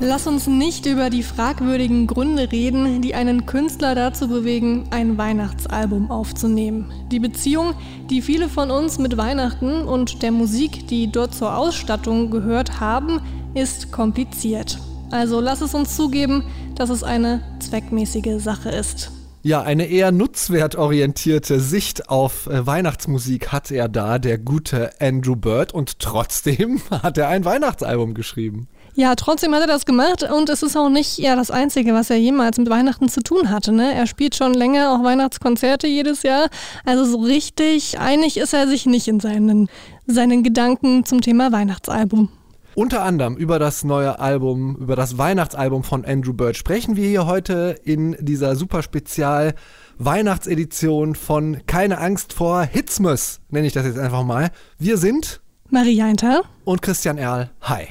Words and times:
Lass 0.00 0.26
uns 0.26 0.46
nicht 0.46 0.84
über 0.84 1.08
die 1.08 1.22
fragwürdigen 1.22 2.06
Gründe 2.06 2.52
reden, 2.52 3.00
die 3.00 3.14
einen 3.14 3.46
Künstler 3.46 3.94
dazu 3.94 4.28
bewegen, 4.28 4.84
ein 4.90 5.16
Weihnachtsalbum 5.16 6.10
aufzunehmen. 6.10 6.92
Die 7.10 7.18
Beziehung, 7.18 7.72
die 8.10 8.20
viele 8.20 8.50
von 8.50 8.70
uns 8.70 8.98
mit 8.98 9.16
Weihnachten 9.16 9.82
und 9.82 10.22
der 10.22 10.32
Musik, 10.32 10.86
die 10.88 11.10
dort 11.10 11.34
zur 11.34 11.56
Ausstattung 11.56 12.30
gehört 12.30 12.78
haben, 12.78 13.22
ist 13.54 13.90
kompliziert. 13.90 14.78
Also 15.10 15.40
lass 15.40 15.62
es 15.62 15.72
uns 15.74 15.96
zugeben, 15.96 16.44
dass 16.74 16.90
es 16.90 17.02
eine 17.02 17.40
zweckmäßige 17.60 18.38
Sache 18.38 18.68
ist. 18.68 19.10
Ja, 19.42 19.62
eine 19.62 19.86
eher 19.86 20.12
nutzwertorientierte 20.12 21.58
Sicht 21.60 22.10
auf 22.10 22.48
äh, 22.48 22.66
Weihnachtsmusik 22.66 23.52
hat 23.52 23.70
er 23.70 23.88
da, 23.88 24.18
der 24.18 24.38
gute 24.38 24.90
Andrew 25.00 25.36
Bird, 25.36 25.72
und 25.72 26.00
trotzdem 26.00 26.82
hat 26.90 27.16
er 27.16 27.28
ein 27.28 27.44
Weihnachtsalbum 27.44 28.12
geschrieben. 28.12 28.68
Ja, 28.98 29.14
trotzdem 29.14 29.54
hat 29.54 29.60
er 29.60 29.66
das 29.66 29.84
gemacht 29.84 30.22
und 30.22 30.48
es 30.48 30.62
ist 30.62 30.74
auch 30.74 30.88
nicht 30.88 31.18
ja 31.18 31.36
das 31.36 31.50
Einzige, 31.50 31.92
was 31.92 32.08
er 32.08 32.16
jemals 32.16 32.56
mit 32.56 32.70
Weihnachten 32.70 33.10
zu 33.10 33.20
tun 33.20 33.50
hatte. 33.50 33.70
Ne? 33.70 33.94
Er 33.94 34.06
spielt 34.06 34.34
schon 34.34 34.54
länger 34.54 34.90
auch 34.92 35.04
Weihnachtskonzerte 35.04 35.86
jedes 35.86 36.22
Jahr. 36.22 36.48
Also 36.86 37.04
so 37.04 37.18
richtig 37.18 38.00
einig 38.00 38.38
ist 38.38 38.54
er 38.54 38.66
sich 38.66 38.86
nicht 38.86 39.06
in 39.06 39.20
seinen, 39.20 39.68
seinen 40.06 40.42
Gedanken 40.42 41.04
zum 41.04 41.20
Thema 41.20 41.52
Weihnachtsalbum. 41.52 42.30
Unter 42.74 43.02
anderem 43.02 43.36
über 43.36 43.58
das 43.58 43.84
neue 43.84 44.18
Album, 44.18 44.76
über 44.76 44.96
das 44.96 45.18
Weihnachtsalbum 45.18 45.84
von 45.84 46.06
Andrew 46.06 46.32
Bird 46.32 46.56
sprechen 46.56 46.96
wir 46.96 47.06
hier 47.06 47.26
heute 47.26 47.78
in 47.84 48.16
dieser 48.18 48.56
super 48.56 48.82
Spezial 48.82 49.54
Weihnachtsedition 49.98 51.14
von 51.16 51.58
Keine 51.66 51.98
Angst 51.98 52.32
vor 52.32 52.62
Hitzmus, 52.62 53.40
nenne 53.50 53.66
ich 53.66 53.74
das 53.74 53.84
jetzt 53.84 53.98
einfach 53.98 54.24
mal. 54.24 54.50
Wir 54.78 54.96
sind 54.96 55.42
Marie 55.68 56.00
Einter 56.00 56.44
und 56.64 56.80
Christian 56.80 57.18
Erl. 57.18 57.50
Hi. 57.60 57.88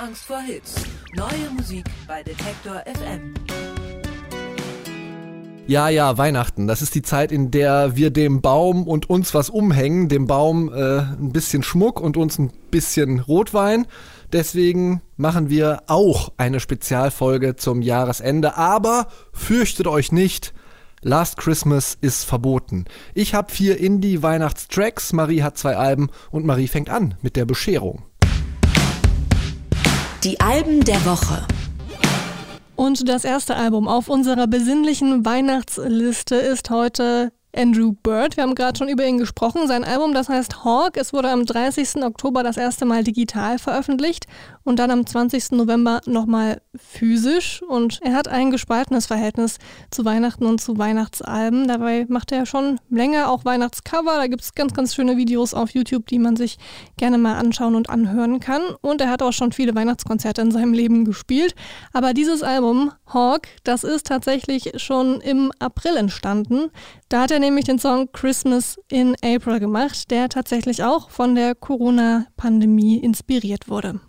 Angst 0.00 0.24
vor 0.24 0.40
Hits. 0.40 0.76
Neue 1.14 1.50
Musik 1.54 1.84
bei 2.08 2.22
Detektor 2.22 2.82
FM. 2.86 3.34
Ja, 5.66 5.90
ja, 5.90 6.16
Weihnachten. 6.16 6.66
Das 6.66 6.80
ist 6.80 6.94
die 6.94 7.02
Zeit, 7.02 7.30
in 7.30 7.50
der 7.50 7.96
wir 7.96 8.10
dem 8.10 8.40
Baum 8.40 8.88
und 8.88 9.10
uns 9.10 9.34
was 9.34 9.50
umhängen. 9.50 10.08
Dem 10.08 10.26
Baum 10.26 10.72
äh, 10.72 11.00
ein 11.00 11.32
bisschen 11.32 11.62
Schmuck 11.62 12.00
und 12.00 12.16
uns 12.16 12.38
ein 12.38 12.50
bisschen 12.70 13.20
Rotwein. 13.20 13.86
Deswegen 14.32 15.02
machen 15.18 15.50
wir 15.50 15.82
auch 15.86 16.32
eine 16.38 16.60
Spezialfolge 16.60 17.56
zum 17.56 17.82
Jahresende. 17.82 18.56
Aber 18.56 19.08
fürchtet 19.34 19.86
euch 19.86 20.12
nicht. 20.12 20.54
Last 21.02 21.36
Christmas 21.36 21.98
ist 22.00 22.24
verboten. 22.24 22.86
Ich 23.12 23.34
habe 23.34 23.52
vier 23.52 23.78
Indie-Weihnachtstracks, 23.78 25.12
Marie 25.12 25.42
hat 25.42 25.58
zwei 25.58 25.76
Alben 25.76 26.08
und 26.30 26.46
Marie 26.46 26.68
fängt 26.68 26.88
an 26.88 27.16
mit 27.20 27.36
der 27.36 27.44
Bescherung. 27.44 28.09
Die 30.24 30.38
Alben 30.38 30.84
der 30.84 31.02
Woche. 31.06 31.46
Und 32.76 33.08
das 33.08 33.24
erste 33.24 33.56
Album 33.56 33.88
auf 33.88 34.10
unserer 34.10 34.46
besinnlichen 34.46 35.24
Weihnachtsliste 35.24 36.34
ist 36.34 36.68
heute 36.68 37.32
Andrew 37.56 37.92
Bird. 38.02 38.36
Wir 38.36 38.44
haben 38.44 38.54
gerade 38.54 38.76
schon 38.76 38.90
über 38.90 39.06
ihn 39.06 39.16
gesprochen. 39.16 39.66
Sein 39.66 39.82
Album, 39.82 40.12
das 40.12 40.28
heißt 40.28 40.62
Hawk, 40.62 40.98
es 40.98 41.14
wurde 41.14 41.30
am 41.30 41.46
30. 41.46 42.04
Oktober 42.04 42.42
das 42.42 42.58
erste 42.58 42.84
Mal 42.84 43.02
digital 43.02 43.58
veröffentlicht 43.58 44.26
und 44.64 44.78
dann 44.78 44.90
am 44.90 45.06
20. 45.06 45.52
November 45.52 46.00
nochmal 46.06 46.60
physisch. 46.76 47.62
Und 47.62 48.00
er 48.02 48.14
hat 48.14 48.28
ein 48.28 48.50
gespaltenes 48.50 49.06
Verhältnis 49.06 49.58
zu 49.90 50.04
Weihnachten 50.04 50.46
und 50.46 50.60
zu 50.60 50.78
Weihnachtsalben. 50.78 51.66
Dabei 51.68 52.06
macht 52.08 52.32
er 52.32 52.46
schon 52.46 52.78
länger 52.90 53.30
auch 53.30 53.44
Weihnachtscover. 53.44 54.16
Da 54.16 54.26
gibt 54.26 54.42
es 54.42 54.54
ganz, 54.54 54.74
ganz 54.74 54.94
schöne 54.94 55.16
Videos 55.16 55.54
auf 55.54 55.70
YouTube, 55.70 56.06
die 56.06 56.18
man 56.18 56.36
sich 56.36 56.58
gerne 56.96 57.18
mal 57.18 57.38
anschauen 57.38 57.74
und 57.74 57.90
anhören 57.90 58.40
kann. 58.40 58.62
Und 58.80 59.00
er 59.00 59.10
hat 59.10 59.22
auch 59.22 59.32
schon 59.32 59.52
viele 59.52 59.74
Weihnachtskonzerte 59.74 60.42
in 60.42 60.50
seinem 60.50 60.72
Leben 60.72 61.04
gespielt. 61.04 61.54
Aber 61.92 62.12
dieses 62.14 62.42
Album, 62.42 62.92
Hawk, 63.06 63.48
das 63.64 63.84
ist 63.84 64.06
tatsächlich 64.06 64.72
schon 64.76 65.20
im 65.20 65.52
April 65.58 65.96
entstanden. 65.96 66.70
Da 67.08 67.22
hat 67.22 67.30
er 67.30 67.40
nämlich 67.40 67.64
den 67.64 67.78
Song 67.78 68.12
Christmas 68.12 68.78
in 68.88 69.16
April 69.24 69.58
gemacht, 69.58 70.10
der 70.10 70.28
tatsächlich 70.28 70.84
auch 70.84 71.10
von 71.10 71.34
der 71.34 71.54
Corona-Pandemie 71.54 72.98
inspiriert 72.98 73.68
wurde. 73.68 74.00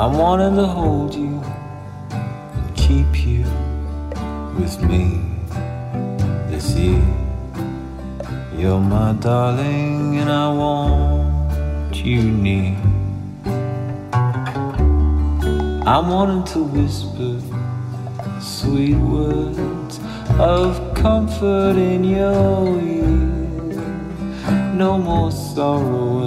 I'm 0.00 0.16
wanting 0.16 0.56
to 0.56 0.66
hold 0.66 1.14
you 1.14 1.40
and 2.10 2.76
keep 2.76 3.24
you 3.24 3.44
with 4.58 4.82
me 4.82 5.20
this 6.50 6.74
year. 6.74 7.04
You're 8.56 8.80
my 8.80 9.12
darling, 9.20 10.18
and 10.18 10.28
I 10.28 10.52
want 10.52 11.94
you 11.94 12.22
near. 12.22 12.76
I'm 15.86 16.08
wanting 16.08 16.42
to 16.54 16.64
whisper 16.64 17.40
sweet 18.40 18.96
words 18.96 19.77
of 20.38 20.94
comfort 20.94 21.76
in 21.76 22.04
your 22.04 22.80
ear. 22.80 23.28
No 24.74 24.98
more 24.98 25.32
sorrow 25.32 26.20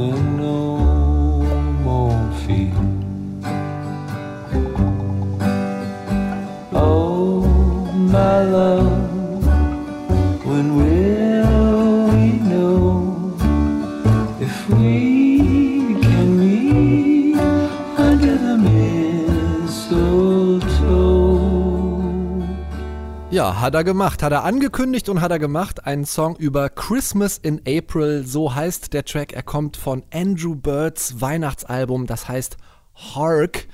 Ja, 23.52 23.60
hat 23.60 23.76
er 23.76 23.84
gemacht. 23.84 24.24
Hat 24.24 24.32
er 24.32 24.46
angekündigt 24.46 25.10
und 25.10 25.20
hat 25.20 25.30
er 25.30 25.38
gemacht. 25.38 25.86
Einen 25.86 26.06
Song 26.06 26.38
über 26.38 26.70
Christmas 26.70 27.38
in 27.38 27.60
April. 27.68 28.26
So 28.26 28.56
heißt 28.56 28.94
der 28.94 29.04
Track. 29.04 29.34
Er 29.34 29.44
kommt 29.44 29.76
von 29.76 30.04
Andrew 30.14 30.56
Birds 30.56 31.20
Weihnachtsalbum. 31.20 32.08
Das 32.08 32.30
heißt 32.30 32.56
Hark. 32.96 33.68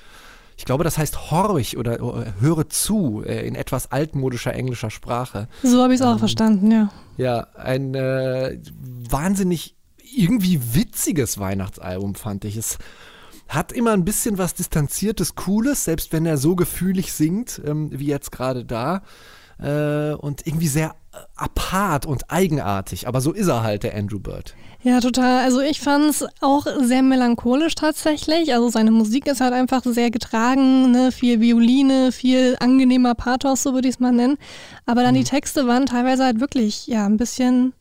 Ich 0.58 0.66
glaube, 0.66 0.84
das 0.84 0.98
heißt 0.98 1.30
horch 1.30 1.78
oder, 1.78 2.02
oder 2.02 2.34
höre 2.40 2.68
zu 2.70 3.24
äh, 3.24 3.48
in 3.48 3.54
etwas 3.54 3.92
altmodischer 3.92 4.52
englischer 4.52 4.90
Sprache. 4.90 5.48
So 5.62 5.84
habe 5.84 5.94
ich 5.94 6.00
es 6.00 6.06
auch 6.06 6.14
ähm, 6.14 6.20
verstanden, 6.20 6.72
ja. 6.72 6.90
Ja, 7.18 7.48
ein 7.54 7.94
äh, 7.94 8.58
wahnsinnig 9.12 9.76
irgendwie 10.02 10.60
witziges 10.74 11.38
Weihnachtsalbum 11.38 12.16
fand 12.16 12.46
ich. 12.46 12.58
Es 12.58 12.80
hat 13.48 13.72
immer 13.72 13.92
ein 13.92 14.06
bisschen 14.06 14.40
was 14.40 14.56
Distanziertes, 14.56 15.36
Cooles, 15.36 15.86
selbst 15.86 16.12
wenn 16.14 16.26
er 16.26 16.38
so 16.38 16.56
gefühlig 16.56 17.14
singt, 17.14 17.62
ähm, 17.64 17.92
wie 17.94 18.08
jetzt 18.08 18.32
gerade 18.32 18.66
da 18.66 19.04
äh, 19.60 20.14
und 20.14 20.46
irgendwie 20.46 20.68
sehr 20.68 20.96
apart 21.36 22.06
und 22.06 22.30
eigenartig. 22.30 23.08
Aber 23.08 23.22
so 23.22 23.32
ist 23.32 23.48
er 23.48 23.64
halt, 23.64 23.84
der 23.84 23.96
Andrew 23.96 24.20
Bird. 24.20 24.56
Ja, 24.84 25.00
total. 25.00 25.44
Also 25.44 25.60
ich 25.60 25.80
fand 25.82 26.06
es 26.06 26.26
auch 26.40 26.66
sehr 26.82 27.02
melancholisch 27.02 27.76
tatsächlich. 27.76 28.54
Also 28.54 28.70
seine 28.70 28.92
Musik 28.92 29.28
ist 29.28 29.42
halt 29.42 29.54
einfach 29.54 29.82
sehr 29.84 30.12
getragen, 30.12 30.92
ne? 30.92 31.12
viel 31.12 31.42
Violine, 31.42 32.12
viel 32.12 32.56
angenehmer 32.60 33.16
Pathos, 33.16 33.64
so 33.64 33.74
würde 33.74 33.88
ich 33.88 33.96
es 33.96 34.00
mal 34.00 34.12
nennen. 34.12 34.38
Aber 34.86 35.02
dann 35.02 35.16
mhm. 35.16 35.20
die 35.20 35.24
Texte 35.26 35.68
waren 35.68 35.88
teilweise 35.88 36.26
halt 36.26 36.40
wirklich, 36.40 36.88
ja, 36.88 37.06
ein 37.06 37.18
bisschen 37.18 37.74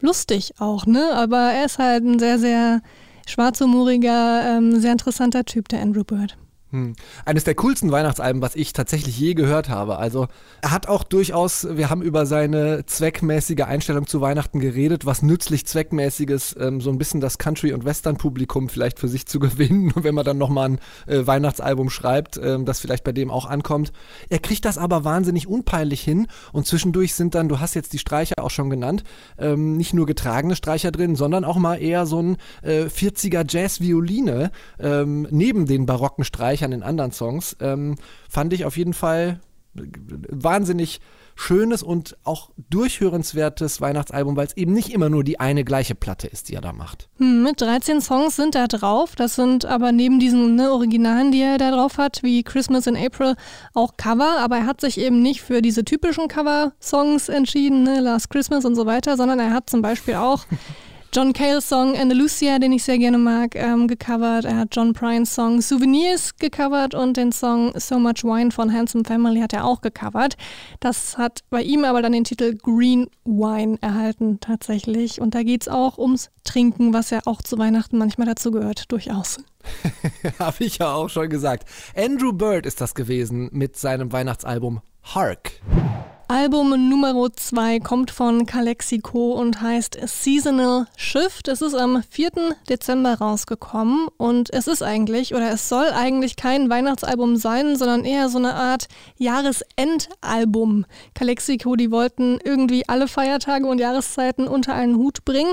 lustig 0.00 0.54
auch, 0.58 0.86
ne? 0.86 1.12
Aber 1.14 1.52
er 1.52 1.66
ist 1.66 1.78
halt 1.78 2.04
ein 2.04 2.18
sehr, 2.18 2.38
sehr 2.38 2.82
schwarzhumoriger, 3.26 4.56
ähm, 4.56 4.80
sehr 4.80 4.92
interessanter 4.92 5.44
Typ, 5.44 5.68
der 5.68 5.80
Andrew 5.80 6.02
Bird. 6.02 6.36
Hm. 6.72 6.94
Eines 7.26 7.44
der 7.44 7.54
coolsten 7.56 7.92
Weihnachtsalben, 7.92 8.40
was 8.40 8.56
ich 8.56 8.72
tatsächlich 8.72 9.18
je 9.18 9.34
gehört 9.34 9.68
habe. 9.68 9.98
Also 9.98 10.28
er 10.62 10.70
hat 10.70 10.88
auch 10.88 11.04
durchaus, 11.04 11.68
wir 11.76 11.90
haben 11.90 12.00
über 12.00 12.24
seine 12.24 12.86
zweckmäßige 12.86 13.64
Einstellung 13.66 14.06
zu 14.06 14.22
Weihnachten 14.22 14.58
geredet, 14.58 15.04
was 15.04 15.20
nützlich 15.20 15.66
zweckmäßiges, 15.66 16.56
ähm, 16.58 16.80
so 16.80 16.88
ein 16.88 16.96
bisschen 16.96 17.20
das 17.20 17.36
Country- 17.36 17.74
und 17.74 17.84
Western-Publikum 17.84 18.70
vielleicht 18.70 18.98
für 18.98 19.08
sich 19.08 19.26
zu 19.26 19.38
gewinnen, 19.40 19.92
wenn 19.96 20.14
man 20.14 20.24
dann 20.24 20.38
nochmal 20.38 20.70
ein 20.70 20.78
äh, 21.06 21.26
Weihnachtsalbum 21.26 21.90
schreibt, 21.90 22.40
ähm, 22.42 22.64
das 22.64 22.80
vielleicht 22.80 23.04
bei 23.04 23.12
dem 23.12 23.30
auch 23.30 23.44
ankommt. 23.44 23.92
Er 24.30 24.38
kriegt 24.38 24.64
das 24.64 24.78
aber 24.78 25.04
wahnsinnig 25.04 25.46
unpeinlich 25.46 26.00
hin 26.00 26.26
und 26.52 26.66
zwischendurch 26.66 27.14
sind 27.14 27.34
dann, 27.34 27.50
du 27.50 27.60
hast 27.60 27.74
jetzt 27.74 27.92
die 27.92 27.98
Streicher 27.98 28.36
auch 28.38 28.50
schon 28.50 28.70
genannt, 28.70 29.04
ähm, 29.36 29.76
nicht 29.76 29.92
nur 29.92 30.06
getragene 30.06 30.56
Streicher 30.56 30.90
drin, 30.90 31.16
sondern 31.16 31.44
auch 31.44 31.58
mal 31.58 31.76
eher 31.76 32.06
so 32.06 32.22
ein 32.22 32.38
äh, 32.62 32.84
40er 32.84 33.44
Jazz-Violine 33.46 34.50
ähm, 34.78 35.28
neben 35.30 35.66
den 35.66 35.84
barocken 35.84 36.24
Streichern 36.24 36.61
an 36.64 36.70
den 36.70 36.82
anderen 36.82 37.12
Songs, 37.12 37.56
ähm, 37.60 37.96
fand 38.28 38.52
ich 38.52 38.64
auf 38.64 38.76
jeden 38.76 38.94
Fall 38.94 39.40
wahnsinnig 39.74 41.00
schönes 41.34 41.82
und 41.82 42.16
auch 42.24 42.50
durchhörenswertes 42.70 43.80
Weihnachtsalbum, 43.80 44.36
weil 44.36 44.46
es 44.46 44.56
eben 44.56 44.72
nicht 44.72 44.92
immer 44.92 45.08
nur 45.08 45.24
die 45.24 45.40
eine 45.40 45.64
gleiche 45.64 45.94
Platte 45.94 46.26
ist, 46.26 46.48
die 46.48 46.54
er 46.54 46.60
da 46.60 46.72
macht. 46.72 47.08
Hm, 47.16 47.42
mit 47.42 47.60
13 47.60 48.00
Songs 48.00 48.36
sind 48.36 48.54
da 48.54 48.66
drauf. 48.66 49.16
Das 49.16 49.34
sind 49.34 49.64
aber 49.64 49.92
neben 49.92 50.20
diesen 50.20 50.56
ne, 50.56 50.70
Originalen, 50.72 51.32
die 51.32 51.40
er 51.40 51.58
da 51.58 51.70
drauf 51.70 51.98
hat, 51.98 52.22
wie 52.22 52.42
Christmas 52.42 52.86
in 52.86 52.96
April, 52.96 53.34
auch 53.74 53.96
Cover. 53.96 54.38
Aber 54.38 54.58
er 54.58 54.66
hat 54.66 54.80
sich 54.80 54.98
eben 54.98 55.22
nicht 55.22 55.40
für 55.40 55.62
diese 55.62 55.84
typischen 55.84 56.28
Cover-Songs 56.28 57.28
entschieden, 57.28 57.82
ne, 57.82 58.00
Last 58.00 58.30
Christmas 58.30 58.64
und 58.64 58.74
so 58.74 58.86
weiter, 58.86 59.16
sondern 59.16 59.38
er 59.38 59.52
hat 59.52 59.70
zum 59.70 59.82
Beispiel 59.82 60.14
auch 60.14 60.44
John 61.14 61.34
Cale's 61.34 61.68
Song 61.68 61.94
Andalusia, 61.94 62.58
den 62.58 62.72
ich 62.72 62.84
sehr 62.84 62.96
gerne 62.96 63.18
mag, 63.18 63.54
ähm, 63.54 63.86
gecovert. 63.86 64.46
Er 64.46 64.56
hat 64.56 64.68
John 64.72 64.94
Prynes 64.94 65.34
Song 65.34 65.60
Souvenirs 65.60 66.34
gecovert 66.38 66.94
und 66.94 67.18
den 67.18 67.32
Song 67.32 67.78
So 67.78 67.98
Much 67.98 68.24
Wine 68.24 68.50
von 68.50 68.72
Handsome 68.72 69.04
Family 69.04 69.40
hat 69.40 69.52
er 69.52 69.66
auch 69.66 69.82
gecovert. 69.82 70.38
Das 70.80 71.18
hat 71.18 71.40
bei 71.50 71.60
ihm 71.60 71.84
aber 71.84 72.00
dann 72.00 72.12
den 72.12 72.24
Titel 72.24 72.56
Green 72.56 73.10
Wine 73.26 73.76
erhalten 73.82 74.40
tatsächlich. 74.40 75.20
Und 75.20 75.34
da 75.34 75.42
geht 75.42 75.60
es 75.60 75.68
auch 75.68 75.98
ums 75.98 76.30
Trinken, 76.44 76.94
was 76.94 77.10
ja 77.10 77.20
auch 77.26 77.42
zu 77.42 77.58
Weihnachten 77.58 77.98
manchmal 77.98 78.26
dazu 78.26 78.50
gehört, 78.50 78.90
durchaus. 78.90 79.36
Habe 80.38 80.64
ich 80.64 80.78
ja 80.78 80.94
auch 80.94 81.10
schon 81.10 81.28
gesagt. 81.28 81.68
Andrew 81.94 82.32
Bird 82.32 82.64
ist 82.64 82.80
das 82.80 82.94
gewesen 82.94 83.50
mit 83.52 83.76
seinem 83.76 84.12
Weihnachtsalbum 84.12 84.80
Hark. 85.02 85.52
Album 86.32 86.88
Nummer 86.88 87.30
2 87.30 87.80
kommt 87.80 88.10
von 88.10 88.46
Calexico 88.46 89.32
und 89.32 89.60
heißt 89.60 89.98
Seasonal 90.06 90.86
Shift. 90.96 91.46
Es 91.46 91.60
ist 91.60 91.74
am 91.74 92.02
4. 92.08 92.56
Dezember 92.70 93.18
rausgekommen 93.18 94.08
und 94.16 94.50
es 94.50 94.66
ist 94.66 94.82
eigentlich 94.82 95.34
oder 95.34 95.50
es 95.50 95.68
soll 95.68 95.90
eigentlich 95.92 96.36
kein 96.36 96.70
Weihnachtsalbum 96.70 97.36
sein, 97.36 97.76
sondern 97.76 98.06
eher 98.06 98.30
so 98.30 98.38
eine 98.38 98.54
Art 98.54 98.88
Jahresendalbum. 99.18 100.86
Calexico, 101.14 101.76
die 101.76 101.90
wollten 101.90 102.38
irgendwie 102.42 102.88
alle 102.88 103.08
Feiertage 103.08 103.66
und 103.66 103.78
Jahreszeiten 103.78 104.48
unter 104.48 104.72
einen 104.72 104.96
Hut 104.96 105.26
bringen. 105.26 105.52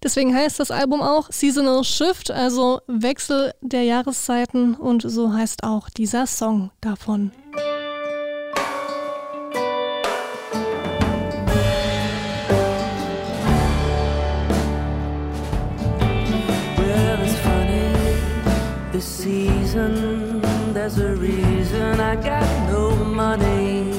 Deswegen 0.00 0.32
heißt 0.32 0.60
das 0.60 0.70
Album 0.70 1.02
auch 1.02 1.32
Seasonal 1.32 1.82
Shift, 1.82 2.30
also 2.30 2.82
Wechsel 2.86 3.52
der 3.62 3.82
Jahreszeiten 3.82 4.76
und 4.76 5.02
so 5.02 5.32
heißt 5.32 5.64
auch 5.64 5.90
dieser 5.90 6.28
Song 6.28 6.70
davon. 6.80 7.32
Season. 19.30 20.40
There's 20.74 20.98
a 20.98 21.14
reason 21.14 22.00
I 22.00 22.14
got 22.16 22.48
no 22.70 22.84
money. 23.22 23.92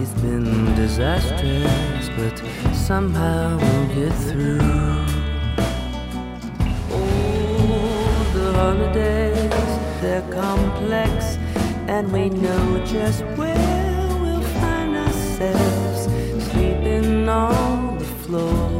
It's 0.00 0.14
been 0.24 0.74
disastrous, 0.82 2.06
but 2.18 2.36
somehow 2.72 3.58
we'll 3.62 3.88
get 3.98 4.14
through. 4.28 4.60
Oh, 6.96 8.30
the 8.36 8.48
holidays, 8.60 9.72
they're 10.00 10.28
complex, 10.42 11.12
and 11.94 12.04
we 12.12 12.24
know 12.44 12.64
just 12.96 13.22
where 13.38 14.06
we'll 14.22 14.48
find 14.60 14.92
ourselves 15.04 16.00
sleeping 16.50 17.28
on 17.28 17.98
the 17.98 18.08
floor. 18.22 18.74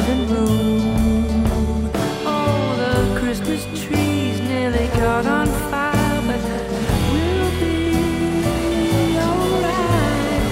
Living 0.00 0.28
room. 0.28 1.90
Oh, 2.24 2.74
the 2.82 2.94
Christmas 3.20 3.62
trees 3.82 4.40
nearly 4.40 4.88
caught 4.88 5.26
on 5.26 5.46
fire, 5.70 6.22
but 6.26 6.40
we'll 7.12 7.50
be 7.60 9.18
alright. 9.18 10.42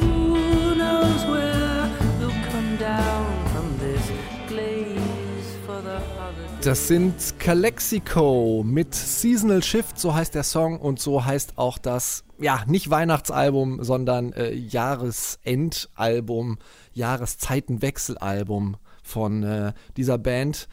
Who 0.00 0.74
knows 0.74 1.20
where 1.26 1.88
we'll 2.18 2.40
come 2.50 2.76
down 2.76 3.24
from 3.52 3.66
this 3.78 4.04
glaze 4.48 5.48
for 5.64 5.80
the 5.80 5.98
holidays? 6.18 6.64
Das 6.64 6.88
sind 6.88 7.38
Calexico 7.38 8.62
mit 8.64 8.94
Seasonal 8.94 9.62
Shift, 9.62 9.98
so 9.98 10.14
heißt 10.14 10.34
der 10.34 10.42
Song 10.42 10.78
und 10.78 11.00
so 11.00 11.24
heißt 11.24 11.56
auch 11.56 11.78
das, 11.78 12.24
ja, 12.40 12.64
nicht 12.66 12.90
Weihnachtsalbum, 12.90 13.82
sondern 13.82 14.32
äh, 14.32 14.52
Jahresendalbum 14.52 16.58
Jahreszeitenwechselalbum 16.92 18.76
von 19.02 19.42
äh, 19.42 19.72
dieser 19.96 20.18
Band, 20.18 20.68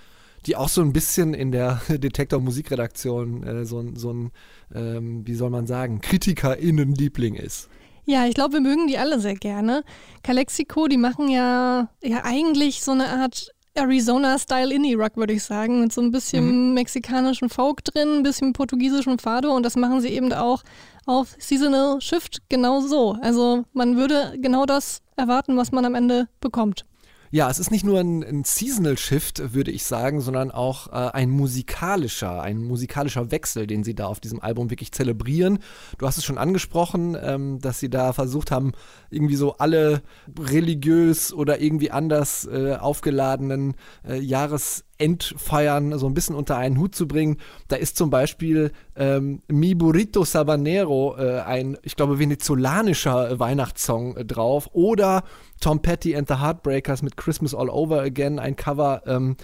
die 0.46 0.56
auch 0.56 0.70
so 0.70 0.82
ein 0.82 0.94
bisschen 0.94 1.34
in 1.34 1.52
der 1.52 1.82
Detektor 1.90 2.40
Musikredaktion 2.40 3.44
äh, 3.44 3.66
so, 3.66 3.84
so 3.96 4.14
ein, 4.14 4.32
ähm, 4.74 5.28
wie 5.28 5.36
soll 5.36 5.50
man 5.50 5.68
sagen, 5.68 6.02
KritikerInnen-Liebling 6.02 7.36
ist. 7.36 7.70
Ja, 8.06 8.26
ich 8.26 8.34
glaube, 8.34 8.54
wir 8.54 8.62
mögen 8.62 8.88
die 8.88 8.98
alle 8.98 9.20
sehr 9.20 9.36
gerne. 9.36 9.84
Calexico, 10.24 10.88
die 10.88 10.98
machen 10.98 11.30
ja, 11.30 11.90
ja 12.04 12.26
eigentlich 12.26 12.84
so 12.84 12.92
eine 12.92 13.08
Art 13.08 13.54
Arizona-Style 13.76 14.74
Indie-Rock, 14.74 15.18
würde 15.18 15.34
ich 15.34 15.44
sagen, 15.44 15.82
mit 15.82 15.94
so 15.94 16.02
ein 16.02 16.12
bisschen 16.12 16.70
mhm. 16.70 16.74
mexikanischen 16.74 17.50
Folk 17.50 17.84
drin, 17.84 18.18
ein 18.18 18.24
bisschen 18.24 18.54
portugiesischem 18.54 19.20
Fado 19.20 19.56
und 19.56 19.64
das 19.64 19.76
machen 19.76 20.02
sie 20.02 20.10
eben 20.10 20.32
auch 20.34 20.64
auf 21.06 21.36
Seasonal 21.40 22.02
Shift 22.02 22.42
genau 22.50 22.82
so. 22.82 23.18
Also 23.22 23.66
man 23.74 23.98
würde 23.98 24.38
genau 24.42 24.66
das 24.66 25.02
erwarten, 25.16 25.58
was 25.58 25.72
man 25.72 25.86
am 25.86 25.96
Ende 25.96 26.28
bekommt. 26.40 26.86
Ja, 27.34 27.50
es 27.50 27.58
ist 27.58 27.72
nicht 27.72 27.84
nur 27.84 28.00
ein, 28.00 28.24
ein 28.24 28.44
Seasonal 28.44 28.96
Shift, 28.96 29.56
würde 29.56 29.72
ich 29.72 29.86
sagen, 29.86 30.22
sondern 30.22 30.52
auch 30.52 30.90
äh, 30.90 31.14
ein 31.14 31.32
musikalischer, 31.32 32.44
ein 32.44 32.64
musikalischer 32.64 33.32
Wechsel, 33.32 33.66
den 33.66 33.84
sie 33.84 33.96
da 33.96 34.06
auf 34.06 34.20
diesem 34.20 34.40
Album 34.40 34.70
wirklich 34.70 34.92
zelebrieren. 34.92 35.58
Du 35.98 36.06
hast 36.06 36.20
es 36.20 36.26
schon 36.26 36.38
angesprochen, 36.38 37.18
ähm, 37.20 37.60
dass 37.60 37.80
sie 37.80 37.90
da 37.90 38.14
versucht 38.14 38.52
haben, 38.52 38.74
irgendwie 39.10 39.36
so 39.36 39.58
alle 39.58 40.04
religiös 40.40 41.34
oder 41.34 41.60
irgendwie 41.60 41.90
anders 41.90 42.46
äh, 42.46 42.76
aufgeladenen 42.76 43.74
äh, 44.08 44.20
Jahres 44.20 44.86
Endfeiern 44.98 45.98
so 45.98 46.08
ein 46.08 46.14
bisschen 46.14 46.36
unter 46.36 46.58
einen 46.58 46.78
Hut 46.78 46.96
zu 46.96 47.08
bringen. 47.08 47.38
Da 47.68 47.76
ist 47.76 47.98
zum 47.98 48.10
Beispiel 48.10 48.72
ähm, 48.96 49.42
Mi 49.48 49.76
Burrito 49.76 50.24
Sabanero, 50.24 51.16
äh, 51.18 51.42
ein, 51.42 51.78
ich 51.84 51.96
glaube, 51.96 52.20
venezolanischer 52.20 53.40
Weihnachtssong 53.40 54.18
äh, 54.18 54.26
drauf. 54.26 54.70
Oder 54.74 55.24
Tom 55.60 55.82
Petty 55.82 56.16
and 56.16 56.28
the 56.28 56.36
Heartbreakers 56.36 57.02
mit 57.02 57.18
Christmas 57.18 57.56
All 57.56 57.70
Over 57.70 58.02
Again, 58.02 58.40
ein 58.40 58.56
Cover. 58.56 59.02
Ähm, 59.06 59.36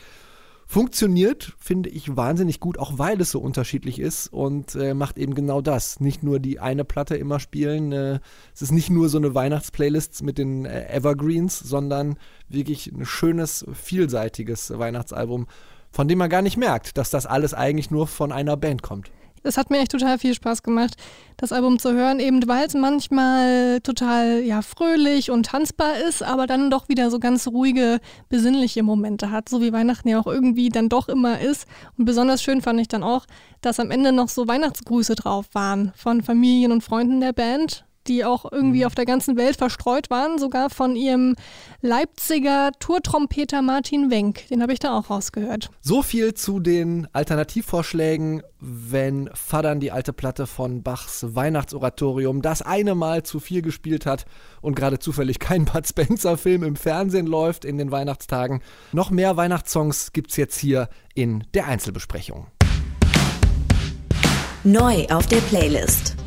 Funktioniert, 0.71 1.53
finde 1.57 1.89
ich, 1.89 2.15
wahnsinnig 2.15 2.59
gut, 2.59 2.77
auch 2.77 2.99
weil 2.99 3.19
es 3.21 3.31
so 3.31 3.39
unterschiedlich 3.39 3.97
ist 3.97 4.27
und 4.27 4.75
äh, 4.75 4.93
macht 4.93 5.17
eben 5.17 5.33
genau 5.33 5.61
das. 5.61 5.99
Nicht 5.99 6.21
nur 6.21 6.39
die 6.39 6.59
eine 6.59 6.85
Platte 6.85 7.15
immer 7.15 7.39
spielen, 7.39 7.91
äh, 7.91 8.19
es 8.53 8.61
ist 8.61 8.71
nicht 8.71 8.91
nur 8.91 9.09
so 9.09 9.17
eine 9.17 9.33
Weihnachtsplaylist 9.33 10.21
mit 10.21 10.37
den 10.37 10.65
äh, 10.65 10.85
Evergreens, 10.95 11.57
sondern 11.57 12.19
wirklich 12.49 12.91
ein 12.91 13.03
schönes, 13.07 13.65
vielseitiges 13.73 14.69
Weihnachtsalbum, 14.69 15.47
von 15.89 16.07
dem 16.07 16.19
man 16.19 16.29
gar 16.29 16.43
nicht 16.43 16.55
merkt, 16.57 16.99
dass 16.99 17.09
das 17.09 17.25
alles 17.25 17.55
eigentlich 17.55 17.89
nur 17.89 18.05
von 18.05 18.31
einer 18.31 18.55
Band 18.55 18.83
kommt 18.83 19.09
es 19.43 19.57
hat 19.57 19.69
mir 19.69 19.79
echt 19.79 19.91
total 19.91 20.19
viel 20.19 20.33
Spaß 20.33 20.63
gemacht, 20.63 20.95
das 21.37 21.51
Album 21.51 21.79
zu 21.79 21.93
hören, 21.93 22.19
eben 22.19 22.45
weil 22.47 22.67
es 22.67 22.73
manchmal 22.73 23.79
total 23.81 24.41
ja, 24.41 24.61
fröhlich 24.61 25.31
und 25.31 25.47
tanzbar 25.47 25.97
ist, 26.07 26.23
aber 26.23 26.47
dann 26.47 26.69
doch 26.69 26.89
wieder 26.89 27.09
so 27.09 27.19
ganz 27.19 27.47
ruhige, 27.47 27.99
besinnliche 28.29 28.83
Momente 28.83 29.31
hat, 29.31 29.49
so 29.49 29.61
wie 29.61 29.73
Weihnachten 29.73 30.09
ja 30.09 30.19
auch 30.19 30.27
irgendwie 30.27 30.69
dann 30.69 30.89
doch 30.89 31.09
immer 31.09 31.39
ist. 31.39 31.67
Und 31.97 32.05
besonders 32.05 32.43
schön 32.43 32.61
fand 32.61 32.79
ich 32.79 32.87
dann 32.87 33.03
auch, 33.03 33.25
dass 33.61 33.79
am 33.79 33.91
Ende 33.91 34.11
noch 34.11 34.29
so 34.29 34.47
Weihnachtsgrüße 34.47 35.15
drauf 35.15 35.47
waren 35.53 35.91
von 35.95 36.21
Familien 36.21 36.71
und 36.71 36.83
Freunden 36.83 37.19
der 37.21 37.33
Band 37.33 37.85
die 38.09 38.25
auch 38.25 38.51
irgendwie 38.51 38.79
mhm. 38.79 38.87
auf 38.87 38.95
der 38.95 39.05
ganzen 39.05 39.37
Welt 39.37 39.55
verstreut 39.55 40.09
waren, 40.09 40.39
sogar 40.39 40.69
von 40.69 40.95
ihrem 40.95 41.35
Leipziger 41.81 42.71
Tourtrompeter 42.79 43.61
Martin 43.61 44.09
Wenk. 44.09 44.47
Den 44.49 44.61
habe 44.61 44.73
ich 44.73 44.79
da 44.79 44.97
auch 44.97 45.09
rausgehört. 45.09 45.69
So 45.81 46.01
viel 46.01 46.33
zu 46.33 46.59
den 46.59 47.07
Alternativvorschlägen, 47.13 48.41
wenn 48.59 49.29
Fadern 49.33 49.79
die 49.79 49.91
alte 49.91 50.11
Platte 50.11 50.47
von 50.47 50.83
Bachs 50.83 51.25
Weihnachtsoratorium 51.35 52.41
das 52.41 52.61
eine 52.61 52.95
Mal 52.95 53.23
zu 53.23 53.39
viel 53.39 53.61
gespielt 53.61 54.05
hat 54.05 54.25
und 54.61 54.75
gerade 54.75 54.99
zufällig 54.99 55.39
kein 55.39 55.65
Bud 55.65 55.87
Spencer-Film 55.87 56.63
im 56.63 56.75
Fernsehen 56.75 57.27
läuft 57.27 57.63
in 57.63 57.77
den 57.77 57.91
Weihnachtstagen. 57.91 58.61
Noch 58.91 59.11
mehr 59.11 59.37
Weihnachtssongs 59.37 60.11
gibt 60.11 60.31
es 60.31 60.37
jetzt 60.37 60.59
hier 60.59 60.89
in 61.13 61.45
der 61.53 61.67
Einzelbesprechung. 61.67 62.47
Neu 64.65 65.05
auf 65.07 65.25
der 65.27 65.37
Playlist. 65.37 66.17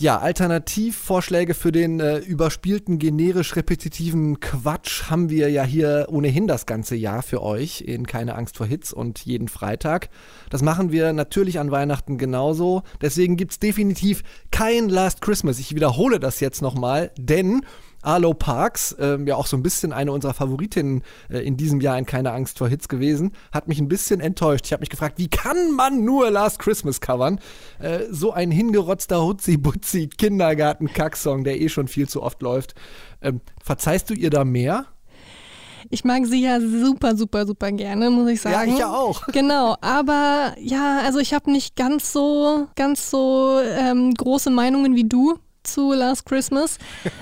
Ja, 0.00 0.18
Alternativvorschläge 0.20 1.54
für 1.54 1.72
den 1.72 1.98
äh, 1.98 2.18
überspielten, 2.18 3.00
generisch 3.00 3.56
repetitiven 3.56 4.38
Quatsch 4.38 5.10
haben 5.10 5.28
wir 5.28 5.50
ja 5.50 5.64
hier 5.64 6.06
ohnehin 6.08 6.46
das 6.46 6.66
ganze 6.66 6.94
Jahr 6.94 7.24
für 7.24 7.42
euch 7.42 7.80
in 7.80 8.06
Keine 8.06 8.36
Angst 8.36 8.56
vor 8.56 8.66
Hits 8.66 8.92
und 8.92 9.18
jeden 9.26 9.48
Freitag. 9.48 10.08
Das 10.50 10.62
machen 10.62 10.92
wir 10.92 11.12
natürlich 11.12 11.58
an 11.58 11.72
Weihnachten 11.72 12.16
genauso. 12.16 12.84
Deswegen 13.00 13.36
gibt's 13.36 13.58
definitiv 13.58 14.22
kein 14.52 14.88
Last 14.88 15.20
Christmas. 15.20 15.58
Ich 15.58 15.74
wiederhole 15.74 16.20
das 16.20 16.38
jetzt 16.38 16.62
nochmal, 16.62 17.10
denn 17.18 17.62
Arlo 18.02 18.34
Parks, 18.34 18.96
ähm, 18.98 19.26
ja 19.26 19.36
auch 19.36 19.46
so 19.46 19.56
ein 19.56 19.62
bisschen 19.62 19.92
eine 19.92 20.12
unserer 20.12 20.34
Favoritinnen 20.34 21.02
äh, 21.30 21.38
in 21.38 21.56
diesem 21.56 21.80
Jahr 21.80 21.98
in 21.98 22.06
Keine 22.06 22.32
Angst 22.32 22.58
vor 22.58 22.68
Hits 22.68 22.88
gewesen, 22.88 23.32
hat 23.52 23.68
mich 23.68 23.80
ein 23.80 23.88
bisschen 23.88 24.20
enttäuscht. 24.20 24.66
Ich 24.66 24.72
habe 24.72 24.80
mich 24.80 24.90
gefragt, 24.90 25.18
wie 25.18 25.28
kann 25.28 25.72
man 25.72 26.04
nur 26.04 26.30
Last 26.30 26.58
Christmas 26.58 27.00
covern? 27.00 27.40
Äh, 27.78 28.00
so 28.10 28.32
ein 28.32 28.50
hingerotzter 28.50 29.22
Hutzi-Butzi 29.24 30.08
Kindergarten-Kacksong, 30.08 31.44
der 31.44 31.60
eh 31.60 31.68
schon 31.68 31.88
viel 31.88 32.08
zu 32.08 32.22
oft 32.22 32.42
läuft. 32.42 32.74
Ähm, 33.20 33.40
verzeihst 33.62 34.10
du 34.10 34.14
ihr 34.14 34.30
da 34.30 34.44
mehr? 34.44 34.86
Ich 35.90 36.04
mag 36.04 36.26
sie 36.26 36.42
ja 36.42 36.60
super, 36.60 37.16
super, 37.16 37.46
super 37.46 37.72
gerne, 37.72 38.10
muss 38.10 38.28
ich 38.28 38.40
sagen. 38.40 38.68
Ja, 38.68 38.74
ich 38.74 38.80
ja 38.80 38.92
auch. 38.92 39.26
Genau, 39.32 39.76
aber 39.80 40.54
ja, 40.58 41.00
also 41.04 41.18
ich 41.18 41.32
habe 41.32 41.50
nicht 41.50 41.76
ganz 41.76 42.12
so, 42.12 42.66
ganz 42.76 43.10
so 43.10 43.60
ähm, 43.60 44.12
große 44.14 44.50
Meinungen 44.50 44.94
wie 44.94 45.08
du 45.08 45.38
zu 45.62 45.92
Last 45.92 46.26
Christmas. 46.26 46.78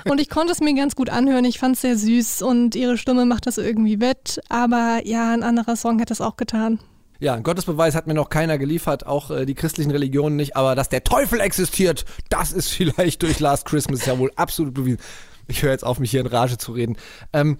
Und 0.08 0.20
ich 0.20 0.28
konnte 0.28 0.52
es 0.52 0.60
mir 0.60 0.74
ganz 0.74 0.94
gut 0.94 1.10
anhören. 1.10 1.44
Ich 1.44 1.58
fand 1.58 1.76
es 1.76 1.82
sehr 1.82 1.96
süß 1.96 2.42
und 2.42 2.74
ihre 2.74 2.98
Stimme 2.98 3.24
macht 3.24 3.46
das 3.46 3.58
irgendwie 3.58 4.00
wett. 4.00 4.40
Aber 4.48 5.00
ja, 5.04 5.32
ein 5.32 5.42
anderer 5.42 5.76
Song 5.76 5.98
hätte 5.98 6.12
es 6.12 6.20
auch 6.20 6.36
getan. 6.36 6.78
Ja, 7.18 7.34
ein 7.34 7.42
Gottesbeweis 7.42 7.94
hat 7.94 8.06
mir 8.06 8.14
noch 8.14 8.28
keiner 8.28 8.58
geliefert, 8.58 9.06
auch 9.06 9.30
äh, 9.30 9.46
die 9.46 9.54
christlichen 9.54 9.90
Religionen 9.90 10.36
nicht, 10.36 10.54
aber 10.54 10.74
dass 10.74 10.90
der 10.90 11.02
Teufel 11.02 11.40
existiert, 11.40 12.04
das 12.28 12.52
ist 12.52 12.68
vielleicht 12.72 13.22
durch 13.22 13.40
Last 13.40 13.64
Christmas 13.64 14.04
ja 14.04 14.18
wohl 14.18 14.30
absolut 14.36 14.74
bewiesen. 14.74 15.00
Ich 15.48 15.62
höre 15.62 15.70
jetzt 15.70 15.84
auf, 15.84 15.98
mich 15.98 16.10
hier 16.10 16.20
in 16.20 16.26
Rage 16.26 16.58
zu 16.58 16.72
reden. 16.72 16.96
Ähm, 17.32 17.58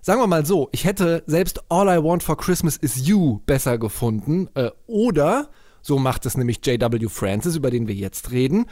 sagen 0.00 0.20
wir 0.20 0.26
mal 0.26 0.46
so, 0.46 0.68
ich 0.72 0.84
hätte 0.84 1.24
selbst 1.26 1.64
All 1.70 1.88
I 1.88 2.02
Want 2.02 2.22
for 2.22 2.36
Christmas 2.36 2.76
is 2.76 3.06
You 3.06 3.40
besser 3.46 3.78
gefunden. 3.78 4.48
Äh, 4.54 4.70
oder, 4.86 5.48
so 5.82 5.98
macht 5.98 6.26
es 6.26 6.36
nämlich 6.36 6.64
J.W. 6.64 7.08
Francis, 7.08 7.56
über 7.56 7.70
den 7.70 7.88
wir 7.88 7.94
jetzt 7.94 8.30
reden, 8.30 8.66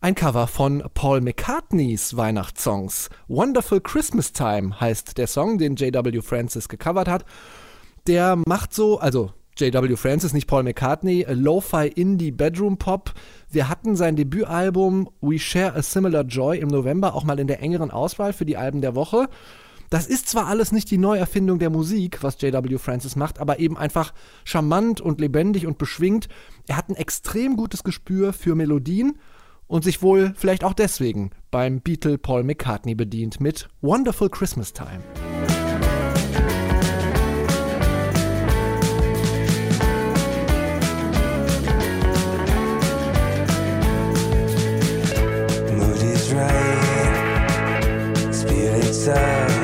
ein 0.00 0.14
Cover 0.14 0.46
von 0.46 0.82
Paul 0.94 1.20
McCartneys 1.20 2.16
Weihnachtssongs. 2.16 3.08
Wonderful 3.28 3.80
Christmas 3.80 4.32
Time 4.32 4.78
heißt 4.78 5.16
der 5.16 5.26
Song, 5.26 5.58
den 5.58 5.76
J.W. 5.76 6.20
Francis 6.20 6.68
gecovert 6.68 7.08
hat. 7.08 7.24
Der 8.06 8.36
macht 8.46 8.74
so, 8.74 8.98
also 8.98 9.32
J.W. 9.56 9.96
Francis, 9.96 10.34
nicht 10.34 10.46
Paul 10.46 10.64
McCartney, 10.64 11.24
Lo-Fi 11.28 11.88
Indie 11.88 12.30
Bedroom 12.30 12.76
Pop. 12.76 13.14
Wir 13.50 13.70
hatten 13.70 13.96
sein 13.96 14.16
Debütalbum 14.16 15.08
We 15.22 15.38
Share 15.38 15.74
a 15.74 15.82
Similar 15.82 16.24
Joy 16.24 16.58
im 16.58 16.68
November 16.68 17.14
auch 17.14 17.24
mal 17.24 17.40
in 17.40 17.46
der 17.46 17.62
engeren 17.62 17.90
Auswahl 17.90 18.34
für 18.34 18.44
die 18.44 18.58
Alben 18.58 18.82
der 18.82 18.94
Woche. 18.94 19.28
Das 19.88 20.06
ist 20.06 20.28
zwar 20.28 20.46
alles 20.46 20.72
nicht 20.72 20.90
die 20.90 20.98
Neuerfindung 20.98 21.58
der 21.58 21.70
Musik, 21.70 22.22
was 22.22 22.40
J.W. 22.40 22.76
Francis 22.76 23.16
macht, 23.16 23.38
aber 23.38 23.60
eben 23.60 23.78
einfach 23.78 24.12
charmant 24.44 25.00
und 25.00 25.20
lebendig 25.20 25.66
und 25.66 25.78
beschwingt. 25.78 26.28
Er 26.66 26.76
hat 26.76 26.90
ein 26.90 26.96
extrem 26.96 27.56
gutes 27.56 27.82
Gespür 27.82 28.34
für 28.34 28.54
Melodien 28.54 29.18
und 29.66 29.84
sich 29.84 30.02
wohl 30.02 30.32
vielleicht 30.36 30.64
auch 30.64 30.74
deswegen 30.74 31.30
beim 31.50 31.80
Beatle 31.80 32.18
Paul 32.18 32.44
McCartney 32.44 32.94
bedient 32.94 33.40
mit 33.40 33.68
Wonderful 33.80 34.28
Christmas 34.28 34.72
Time. 34.72 35.02
Mood 45.76 46.02
is 46.02 46.32
right, 46.32 48.34
spirits 48.34 49.08
up. 49.08 49.55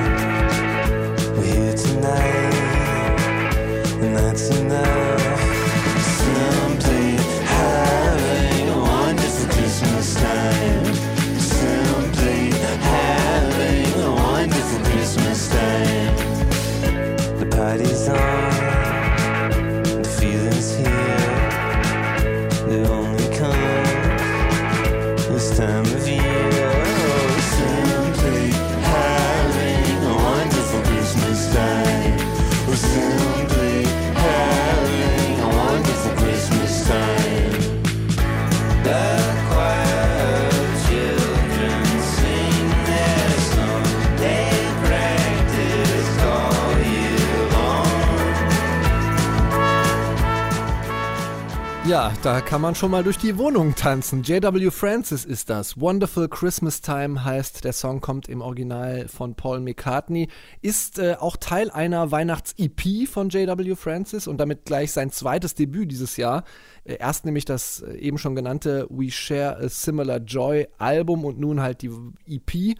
Da 52.24 52.40
kann 52.40 52.60
man 52.60 52.76
schon 52.76 52.92
mal 52.92 53.02
durch 53.02 53.18
die 53.18 53.36
Wohnung 53.36 53.74
tanzen. 53.74 54.22
J.W. 54.22 54.70
Francis 54.70 55.24
ist 55.24 55.50
das. 55.50 55.80
Wonderful 55.80 56.28
Christmas 56.28 56.80
Time 56.80 57.24
heißt, 57.24 57.64
der 57.64 57.72
Song 57.72 58.00
kommt 58.00 58.28
im 58.28 58.42
Original 58.42 59.08
von 59.08 59.34
Paul 59.34 59.58
McCartney, 59.58 60.28
ist 60.60 61.00
äh, 61.00 61.16
auch 61.18 61.36
Teil 61.36 61.68
einer 61.70 62.12
Weihnachts-EP 62.12 63.08
von 63.08 63.28
J.W. 63.28 63.74
Francis 63.74 64.28
und 64.28 64.38
damit 64.38 64.64
gleich 64.64 64.92
sein 64.92 65.10
zweites 65.10 65.56
Debüt 65.56 65.90
dieses 65.90 66.16
Jahr. 66.16 66.44
Äh, 66.84 66.94
erst 67.00 67.24
nämlich 67.24 67.44
das 67.44 67.80
äh, 67.80 67.96
eben 67.96 68.18
schon 68.18 68.36
genannte 68.36 68.86
We 68.88 69.10
Share 69.10 69.56
a 69.56 69.68
Similar 69.68 70.18
Joy 70.18 70.68
Album 70.78 71.24
und 71.24 71.40
nun 71.40 71.60
halt 71.60 71.82
die 71.82 71.90
EP. 72.28 72.78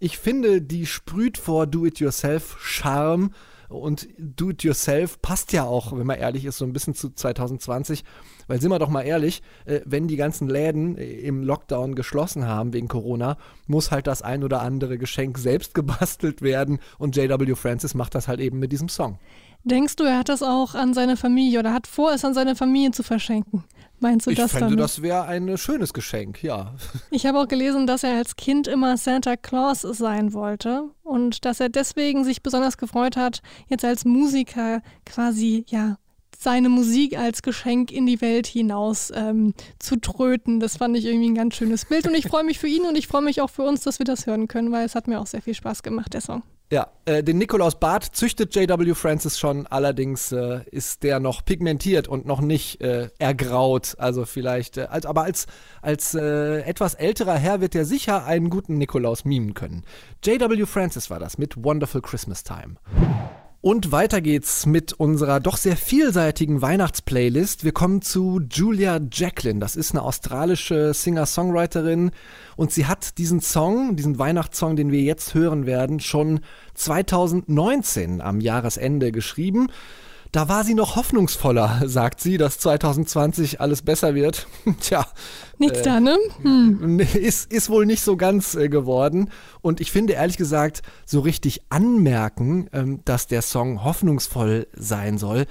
Ich 0.00 0.18
finde, 0.18 0.60
die 0.60 0.86
sprüht 0.86 1.38
vor 1.38 1.68
Do-It-Yourself 1.68 2.56
Charme 2.58 3.30
und 3.72 4.08
Do-It-Yourself 4.18 5.20
passt 5.22 5.52
ja 5.52 5.64
auch, 5.64 5.96
wenn 5.96 6.06
man 6.06 6.18
ehrlich 6.18 6.44
ist, 6.44 6.58
so 6.58 6.64
ein 6.64 6.72
bisschen 6.72 6.94
zu 6.94 7.10
2020. 7.10 8.04
Weil 8.46 8.60
sind 8.60 8.70
wir 8.70 8.78
doch 8.78 8.88
mal 8.88 9.02
ehrlich, 9.02 9.42
äh, 9.64 9.80
wenn 9.84 10.08
die 10.08 10.16
ganzen 10.16 10.48
Läden 10.48 10.96
äh, 10.96 11.04
im 11.04 11.42
Lockdown 11.42 11.94
geschlossen 11.94 12.46
haben 12.46 12.72
wegen 12.72 12.88
Corona, 12.88 13.36
muss 13.66 13.90
halt 13.90 14.06
das 14.06 14.22
ein 14.22 14.44
oder 14.44 14.62
andere 14.62 14.98
Geschenk 14.98 15.38
selbst 15.38 15.74
gebastelt 15.74 16.42
werden 16.42 16.78
und 16.98 17.16
J.W. 17.16 17.54
Francis 17.54 17.94
macht 17.94 18.14
das 18.14 18.28
halt 18.28 18.40
eben 18.40 18.58
mit 18.58 18.72
diesem 18.72 18.88
Song. 18.88 19.18
Denkst 19.64 19.94
du, 19.96 20.04
er 20.04 20.18
hat 20.18 20.28
das 20.28 20.42
auch 20.42 20.74
an 20.74 20.92
seine 20.92 21.16
Familie 21.16 21.60
oder 21.60 21.72
hat 21.72 21.86
vor, 21.86 22.12
es 22.12 22.24
an 22.24 22.34
seine 22.34 22.56
Familie 22.56 22.90
zu 22.90 23.04
verschenken? 23.04 23.62
Meinst 24.00 24.26
du 24.26 24.32
Ich 24.32 24.36
das 24.36 24.50
fände, 24.50 24.70
dann? 24.70 24.78
das 24.78 25.02
wäre 25.02 25.26
ein 25.26 25.56
schönes 25.56 25.92
Geschenk, 25.92 26.42
ja. 26.42 26.74
Ich 27.12 27.26
habe 27.26 27.38
auch 27.38 27.46
gelesen, 27.46 27.86
dass 27.86 28.02
er 28.02 28.16
als 28.16 28.34
Kind 28.34 28.66
immer 28.66 28.96
Santa 28.96 29.36
Claus 29.36 29.82
sein 29.82 30.32
wollte 30.32 30.90
und 31.04 31.44
dass 31.44 31.60
er 31.60 31.68
deswegen 31.68 32.24
sich 32.24 32.42
besonders 32.42 32.76
gefreut 32.76 33.16
hat, 33.16 33.40
jetzt 33.68 33.84
als 33.84 34.04
Musiker 34.04 34.82
quasi, 35.06 35.64
ja, 35.68 35.98
seine 36.42 36.68
Musik 36.68 37.18
als 37.18 37.42
Geschenk 37.42 37.90
in 37.92 38.06
die 38.06 38.20
Welt 38.20 38.46
hinaus 38.46 39.12
ähm, 39.14 39.54
zu 39.78 39.96
tröten. 39.96 40.60
Das 40.60 40.76
fand 40.76 40.96
ich 40.96 41.06
irgendwie 41.06 41.30
ein 41.30 41.34
ganz 41.34 41.56
schönes 41.56 41.84
Bild 41.84 42.06
und 42.06 42.14
ich 42.14 42.26
freue 42.26 42.44
mich 42.44 42.58
für 42.58 42.68
ihn 42.68 42.82
und 42.82 42.96
ich 42.96 43.06
freue 43.06 43.22
mich 43.22 43.40
auch 43.40 43.50
für 43.50 43.62
uns, 43.62 43.82
dass 43.82 43.98
wir 43.98 44.04
das 44.04 44.26
hören 44.26 44.48
können, 44.48 44.72
weil 44.72 44.84
es 44.84 44.94
hat 44.94 45.08
mir 45.08 45.20
auch 45.20 45.26
sehr 45.26 45.42
viel 45.42 45.54
Spaß 45.54 45.82
gemacht, 45.82 46.14
der 46.14 46.20
Song. 46.20 46.42
Ja, 46.72 46.88
äh, 47.04 47.22
den 47.22 47.36
Nikolaus 47.36 47.78
Bart 47.78 48.02
züchtet 48.02 48.54
J.W. 48.56 48.94
Francis 48.94 49.38
schon, 49.38 49.66
allerdings 49.66 50.32
äh, 50.32 50.60
ist 50.70 51.02
der 51.02 51.20
noch 51.20 51.44
pigmentiert 51.44 52.08
und 52.08 52.24
noch 52.24 52.40
nicht 52.40 52.80
äh, 52.80 53.10
ergraut. 53.18 53.94
Also 53.98 54.24
vielleicht, 54.24 54.78
äh, 54.78 54.86
als, 54.88 55.04
aber 55.04 55.24
als, 55.24 55.46
als 55.82 56.14
äh, 56.14 56.60
etwas 56.62 56.94
älterer 56.94 57.36
Herr 57.36 57.60
wird 57.60 57.74
er 57.74 57.84
sicher 57.84 58.24
einen 58.24 58.48
guten 58.48 58.78
Nikolaus 58.78 59.26
mimen 59.26 59.52
können. 59.52 59.84
J.W. 60.24 60.64
Francis 60.64 61.10
war 61.10 61.20
das 61.20 61.36
mit 61.36 61.62
Wonderful 61.62 62.00
Christmas 62.00 62.42
Time. 62.42 62.76
Und 63.64 63.92
weiter 63.92 64.20
geht's 64.20 64.66
mit 64.66 64.92
unserer 64.92 65.38
doch 65.38 65.56
sehr 65.56 65.76
vielseitigen 65.76 66.62
Weihnachtsplaylist. 66.62 67.62
Wir 67.62 67.70
kommen 67.70 68.02
zu 68.02 68.40
Julia 68.50 68.98
Jacqueline. 69.12 69.60
Das 69.60 69.76
ist 69.76 69.92
eine 69.92 70.02
australische 70.02 70.92
Singer-Songwriterin 70.92 72.10
und 72.56 72.72
sie 72.72 72.86
hat 72.86 73.18
diesen 73.18 73.40
Song, 73.40 73.94
diesen 73.94 74.18
Weihnachtssong, 74.18 74.74
den 74.74 74.90
wir 74.90 75.02
jetzt 75.02 75.34
hören 75.34 75.64
werden, 75.64 76.00
schon 76.00 76.40
2019 76.74 78.20
am 78.20 78.40
Jahresende 78.40 79.12
geschrieben. 79.12 79.68
Da 80.32 80.48
war 80.48 80.64
sie 80.64 80.72
noch 80.72 80.96
hoffnungsvoller, 80.96 81.82
sagt 81.84 82.18
sie, 82.18 82.38
dass 82.38 82.58
2020 82.58 83.60
alles 83.60 83.82
besser 83.82 84.14
wird. 84.14 84.46
Tja, 84.80 85.06
Nichts 85.58 85.82
da, 85.82 86.00
ne? 86.00 86.16
Hm. 86.40 87.00
ist, 87.00 87.52
ist 87.52 87.68
wohl 87.68 87.84
nicht 87.84 88.02
so 88.02 88.16
ganz 88.16 88.54
äh, 88.54 88.70
geworden. 88.70 89.28
Und 89.60 89.82
ich 89.82 89.92
finde 89.92 90.14
ehrlich 90.14 90.38
gesagt, 90.38 90.80
so 91.04 91.20
richtig 91.20 91.60
anmerken, 91.68 92.70
ähm, 92.72 93.00
dass 93.04 93.26
der 93.26 93.42
Song 93.42 93.84
hoffnungsvoll 93.84 94.68
sein 94.74 95.18
soll, 95.18 95.44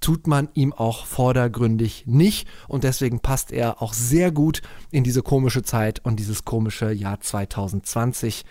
tut 0.00 0.26
man 0.26 0.48
ihm 0.54 0.72
auch 0.72 1.04
vordergründig 1.04 2.04
nicht. 2.06 2.48
Und 2.68 2.84
deswegen 2.84 3.20
passt 3.20 3.52
er 3.52 3.82
auch 3.82 3.92
sehr 3.92 4.32
gut 4.32 4.62
in 4.90 5.04
diese 5.04 5.22
komische 5.22 5.62
Zeit 5.62 6.00
und 6.04 6.18
dieses 6.18 6.46
komische 6.46 6.90
Jahr 6.90 7.20
2020. 7.20 8.44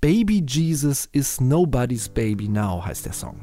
Baby 0.00 0.44
Jesus 0.46 1.08
is 1.10 1.40
nobody's 1.40 2.08
baby 2.08 2.48
now 2.48 2.84
heißt 2.84 3.06
der 3.06 3.12
Song. 3.12 3.40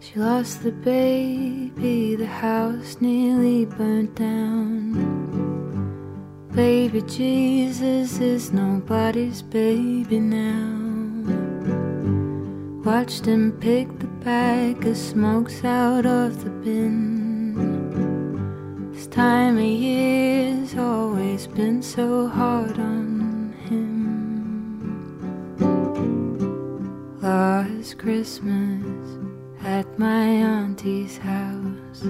She 0.00 0.18
lost 0.18 0.62
the 0.62 0.72
baby, 0.72 2.16
the 2.16 2.26
house 2.26 2.96
nearly 3.00 3.66
burnt 3.66 4.14
down. 4.14 5.28
Baby 6.54 7.02
Jesus 7.02 8.18
is 8.18 8.52
nobody's 8.52 9.42
baby 9.42 10.18
now. 10.18 10.78
Watched 12.84 13.26
him 13.26 13.52
pick 13.60 13.98
the 13.98 14.06
bag 14.24 14.86
of 14.86 14.96
smokes 14.96 15.62
out 15.62 16.06
of 16.06 16.42
the 16.42 16.50
bin. 16.50 17.07
Time 19.18 19.58
of 19.58 19.64
year's 19.64 20.78
always 20.78 21.48
been 21.48 21.82
so 21.82 22.28
hard 22.28 22.78
on 22.78 23.52
him. 23.66 23.98
Last 27.20 27.98
Christmas 27.98 29.18
at 29.64 29.98
my 29.98 30.24
auntie's 30.24 31.18
house. 31.18 32.04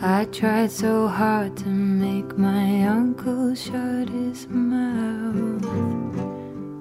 I 0.00 0.24
tried 0.32 0.70
so 0.70 1.06
hard 1.06 1.54
to 1.58 1.68
make 1.68 2.38
my 2.38 2.84
uncle 2.86 3.54
shut 3.54 4.08
his 4.08 4.48
mouth. 4.48 5.60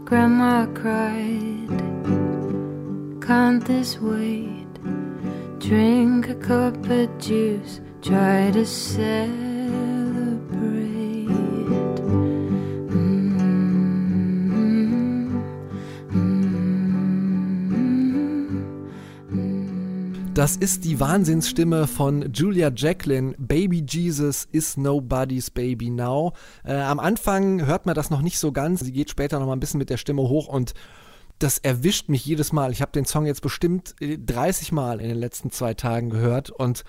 Grandma 0.06 0.66
cried, 0.68 1.68
Can't 3.22 3.66
this 3.66 4.00
wait? 4.00 4.74
Drink 5.60 6.30
a 6.30 6.36
cup 6.36 6.90
of 6.90 7.18
juice, 7.18 7.82
try 8.02 8.52
to 8.52 8.66
celebrate. 8.66 9.60
Das 20.40 20.56
ist 20.56 20.86
die 20.86 21.02
Wahnsinnsstimme 21.02 21.86
von 21.86 22.32
Julia 22.32 22.72
Jacqueline. 22.74 23.36
Baby 23.38 23.84
Jesus 23.86 24.48
is 24.54 24.78
nobody's 24.78 25.50
baby 25.50 25.90
now. 25.90 26.32
Äh, 26.64 26.76
am 26.76 27.00
Anfang 27.00 27.66
hört 27.66 27.86
man 27.86 27.94
das 27.94 28.10
noch 28.10 28.22
nicht 28.22 28.40
so 28.40 28.54
ganz. 28.54 28.80
Sie 28.80 28.94
geht 28.94 29.10
später 29.10 29.40
noch 29.40 29.48
mal 29.48 29.54
ein 29.54 29.60
bisschen 29.60 29.80
mit 29.80 29.90
der 29.90 29.98
Stimme 29.98 30.22
hoch 30.22 30.48
und 30.48 30.74
das 31.40 31.58
erwischt 31.58 32.08
mich 32.08 32.26
jedes 32.26 32.54
Mal. 32.54 32.72
Ich 32.72 32.82
habe 32.82 32.94
den 32.94 33.04
Song 33.04 33.26
jetzt 33.26 33.42
bestimmt 33.42 33.96
äh, 34.00 34.18
30 34.18 34.72
Mal 34.72 35.02
in 35.02 35.10
den 35.10 35.18
letzten 35.18 35.52
zwei 35.52 35.74
Tagen 35.74 36.10
gehört 36.10 36.52
und 36.52 36.86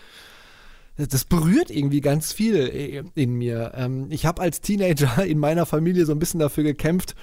das 0.97 1.25
berührt 1.25 1.70
irgendwie 1.70 2.00
ganz 2.00 2.32
viel 2.32 2.56
äh, 2.56 3.02
in 3.14 3.35
mir. 3.35 3.73
Ähm, 3.75 4.06
Ich 4.11 4.26
habe 4.26 4.42
als 4.42 4.61
Teenager 4.61 5.25
in 5.25 5.38
meiner 5.38 5.66
Familie 5.66 6.06
so 6.06 6.12
ein 6.12 6.18
bisschen 6.18 6.40
dafür 6.40 6.64
gekämpft, 6.64 7.14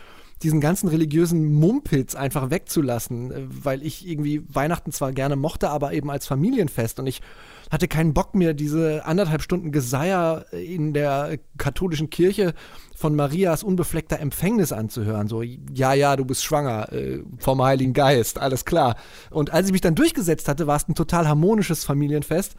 diesen 0.44 0.62
ganzen 0.62 0.88
religiösen 0.88 1.52
Mumpitz 1.54 2.14
einfach 2.16 2.50
wegzulassen, 2.50 3.32
äh, 3.32 3.42
weil 3.48 3.84
ich 3.84 4.08
irgendwie 4.08 4.44
Weihnachten 4.48 4.92
zwar 4.92 5.12
gerne 5.12 5.36
mochte, 5.36 5.70
aber 5.70 5.94
eben 5.94 6.10
als 6.10 6.28
Familienfest 6.28 7.00
und 7.00 7.08
ich 7.08 7.22
hatte 7.70 7.88
keinen 7.88 8.14
Bock 8.14 8.34
mehr, 8.34 8.54
diese 8.54 9.06
anderthalb 9.06 9.42
Stunden 9.42 9.74
Geseier 9.74 10.46
in 10.54 10.94
der 10.94 11.38
katholischen 11.58 12.10
Kirche 12.10 12.54
von 12.96 13.16
Marias 13.16 13.62
unbefleckter 13.62 14.20
Empfängnis 14.20 14.72
anzuhören. 14.72 15.28
So, 15.28 15.42
ja, 15.42 15.94
ja, 15.94 16.16
du 16.16 16.24
bist 16.24 16.46
schwanger 16.46 16.92
äh, 16.94 17.24
vom 17.38 17.62
Heiligen 17.62 17.94
Geist, 17.94 18.40
alles 18.40 18.64
klar. 18.64 18.96
Und 19.32 19.52
als 19.52 19.68
ich 19.68 19.74
mich 19.74 19.82
dann 19.82 19.96
durchgesetzt 19.96 20.48
hatte, 20.48 20.66
war 20.66 20.78
es 20.78 20.88
ein 20.88 20.96
total 20.96 21.28
harmonisches 21.28 21.84
Familienfest. 21.84 22.56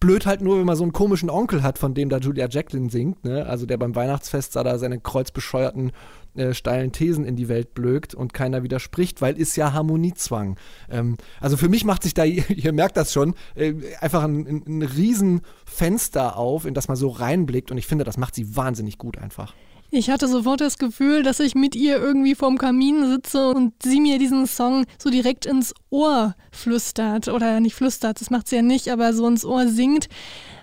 Blöd 0.00 0.26
halt 0.26 0.42
nur, 0.42 0.58
wenn 0.58 0.66
man 0.66 0.76
so 0.76 0.82
einen 0.82 0.92
komischen 0.92 1.30
Onkel 1.30 1.62
hat, 1.62 1.78
von 1.78 1.94
dem 1.94 2.08
da 2.08 2.18
Julia 2.18 2.48
Jacqueline 2.48 2.90
singt, 2.90 3.24
ne? 3.24 3.46
Also 3.46 3.66
der 3.66 3.78
beim 3.78 3.94
Weihnachtsfest 3.94 4.54
da 4.56 4.78
seine 4.78 5.00
kreuzbescheuerten 5.00 5.92
äh, 6.36 6.52
steilen 6.52 6.92
Thesen 6.92 7.24
in 7.24 7.36
die 7.36 7.48
Welt 7.48 7.72
blökt 7.72 8.14
und 8.14 8.34
keiner 8.34 8.62
widerspricht, 8.62 9.22
weil 9.22 9.38
ist 9.38 9.56
ja 9.56 9.72
Harmoniezwang. 9.72 10.58
Ähm, 10.90 11.16
also 11.40 11.56
für 11.56 11.68
mich 11.68 11.84
macht 11.84 12.02
sich 12.02 12.12
da, 12.14 12.24
ihr 12.24 12.72
merkt 12.72 12.96
das 12.96 13.12
schon, 13.12 13.34
äh, 13.54 13.74
einfach 14.00 14.22
ein, 14.22 14.46
ein, 14.46 14.62
ein 14.66 14.82
Riesenfenster 14.82 16.36
auf, 16.36 16.66
in 16.66 16.74
das 16.74 16.88
man 16.88 16.96
so 16.96 17.08
reinblickt 17.08 17.70
und 17.70 17.78
ich 17.78 17.86
finde, 17.86 18.04
das 18.04 18.18
macht 18.18 18.34
sie 18.34 18.54
wahnsinnig 18.54 18.98
gut 18.98 19.18
einfach. 19.18 19.54
Ich 19.90 20.10
hatte 20.10 20.26
sofort 20.26 20.60
das 20.60 20.78
Gefühl, 20.78 21.22
dass 21.22 21.40
ich 21.40 21.54
mit 21.54 21.76
ihr 21.76 21.96
irgendwie 21.96 22.34
vorm 22.34 22.58
Kamin 22.58 23.06
sitze 23.06 23.48
und 23.48 23.72
sie 23.82 24.00
mir 24.00 24.18
diesen 24.18 24.46
Song 24.46 24.84
so 24.98 25.10
direkt 25.10 25.46
ins 25.46 25.74
Ohr 25.90 26.34
flüstert. 26.50 27.28
Oder 27.28 27.60
nicht 27.60 27.74
flüstert, 27.74 28.20
das 28.20 28.30
macht 28.30 28.48
sie 28.48 28.56
ja 28.56 28.62
nicht, 28.62 28.88
aber 28.88 29.12
so 29.12 29.26
ins 29.28 29.44
Ohr 29.44 29.68
singt, 29.68 30.08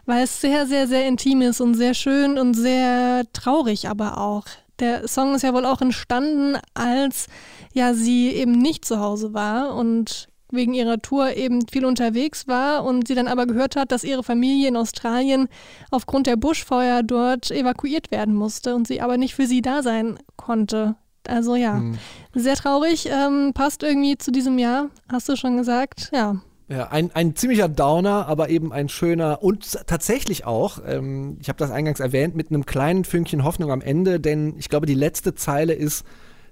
weil 0.06 0.24
es 0.24 0.42
sehr, 0.42 0.68
sehr, 0.68 0.88
sehr 0.88 1.08
intim 1.08 1.42
ist 1.42 1.62
und 1.62 1.76
sehr 1.76 1.94
schön 1.94 2.38
und 2.38 2.54
sehr 2.54 3.24
traurig 3.32 3.88
aber 3.88 4.18
auch. 4.18 4.46
Der 4.80 5.08
Song 5.08 5.36
ist 5.36 5.44
ja 5.44 5.54
wohl 5.54 5.66
auch 5.66 5.82
entstanden, 5.82 6.58
als 6.74 7.28
ja 7.74 7.94
sie 7.94 8.30
eben 8.30 8.52
nicht 8.52 8.86
zu 8.86 9.00
Hause 9.00 9.34
war 9.34 9.76
und 9.76 10.28
wegen 10.54 10.74
ihrer 10.74 11.02
Tour 11.02 11.36
eben 11.36 11.68
viel 11.68 11.86
unterwegs 11.86 12.48
war 12.48 12.86
und 12.86 13.08
sie 13.08 13.16
dann 13.16 13.28
aber 13.28 13.46
gehört 13.46 13.76
hat, 13.76 13.92
dass 13.92 14.04
ihre 14.04 14.24
Familie 14.24 14.70
in 14.70 14.78
Australien 14.78 15.48
aufgrund 15.92 16.28
der 16.28 16.36
Buschfeuer 16.36 17.04
dort 17.04 17.52
evakuiert 17.52 18.12
werden 18.12 18.36
musste 18.36 18.76
und 18.76 18.88
sie 18.88 19.02
aber 19.02 19.18
nicht 19.18 19.36
für 19.36 19.48
sie 19.48 19.62
da 19.62 19.84
sein 19.84 20.18
konnte. 20.38 20.96
Also 21.28 21.56
ja, 21.56 21.78
Hm. 21.78 21.98
sehr 22.34 22.56
traurig, 22.56 23.08
ähm, 23.10 23.52
passt 23.54 23.82
irgendwie 23.84 24.18
zu 24.18 24.32
diesem 24.32 24.58
Jahr, 24.60 24.90
hast 25.12 25.30
du 25.30 25.36
schon 25.36 25.58
gesagt. 25.58 26.10
Ja, 26.14 26.36
Ja, 26.70 26.88
ein, 26.90 27.12
ein 27.14 27.36
ziemlicher 27.36 27.68
Downer, 27.70 28.28
aber 28.28 28.50
eben 28.50 28.72
ein 28.74 28.90
schöner 28.90 29.44
und 29.44 29.80
tatsächlich 29.86 30.46
auch, 30.46 30.80
ähm, 30.86 31.38
ich 31.42 31.50
habe 31.50 31.58
das 31.58 31.72
eingangs 31.72 32.00
erwähnt, 32.00 32.36
mit 32.36 32.50
einem 32.50 32.66
kleinen 32.66 33.04
Fünkchen 33.06 33.44
Hoffnung 33.44 33.72
am 33.72 33.82
Ende, 33.82 34.20
denn 34.20 34.56
ich 34.58 34.70
glaube, 34.70 34.86
die 34.86 34.96
letzte 34.96 35.34
Zeile 35.36 35.74
ist 35.74 36.06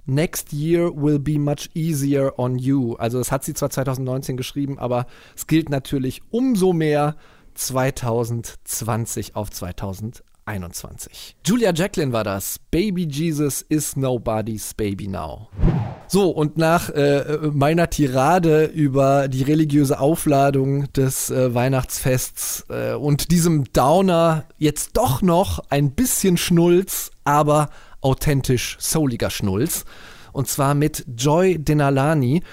Next 0.05 0.51
year 0.51 0.91
will 0.95 1.19
be 1.19 1.37
much 1.37 1.69
easier 1.73 2.33
on 2.37 2.57
you. 2.57 2.95
Also 2.95 3.17
das 3.17 3.31
hat 3.31 3.43
sie 3.43 3.53
zwar 3.53 3.69
2019 3.69 4.37
geschrieben, 4.37 4.79
aber 4.79 5.05
es 5.35 5.47
gilt 5.47 5.69
natürlich 5.69 6.21
umso 6.31 6.73
mehr 6.73 7.15
2020 7.53 9.35
auf 9.35 9.51
2021. 9.51 11.35
Julia 11.45 11.73
Jacqueline 11.73 12.13
war 12.13 12.23
das. 12.23 12.59
Baby 12.71 13.07
Jesus 13.07 13.61
is 13.61 13.95
nobody's 13.95 14.73
baby 14.73 15.07
now. 15.07 15.49
So, 16.07 16.29
und 16.29 16.57
nach 16.57 16.89
äh, 16.89 17.37
meiner 17.53 17.89
Tirade 17.89 18.65
über 18.65 19.29
die 19.29 19.43
religiöse 19.43 19.97
Aufladung 19.97 20.91
des 20.91 21.29
äh, 21.29 21.53
Weihnachtsfests 21.53 22.65
äh, 22.69 22.95
und 22.95 23.31
diesem 23.31 23.71
Downer 23.71 24.43
jetzt 24.57 24.97
doch 24.97 25.21
noch 25.21 25.59
ein 25.69 25.91
bisschen 25.91 26.35
Schnulz, 26.35 27.11
aber 27.23 27.69
authentisch 28.01 28.77
souliger 28.79 29.29
Schnulz. 29.29 29.85
Und 30.33 30.47
zwar 30.47 30.75
mit 30.75 31.05
Joy 31.17 31.57
Denalani. 31.57 32.43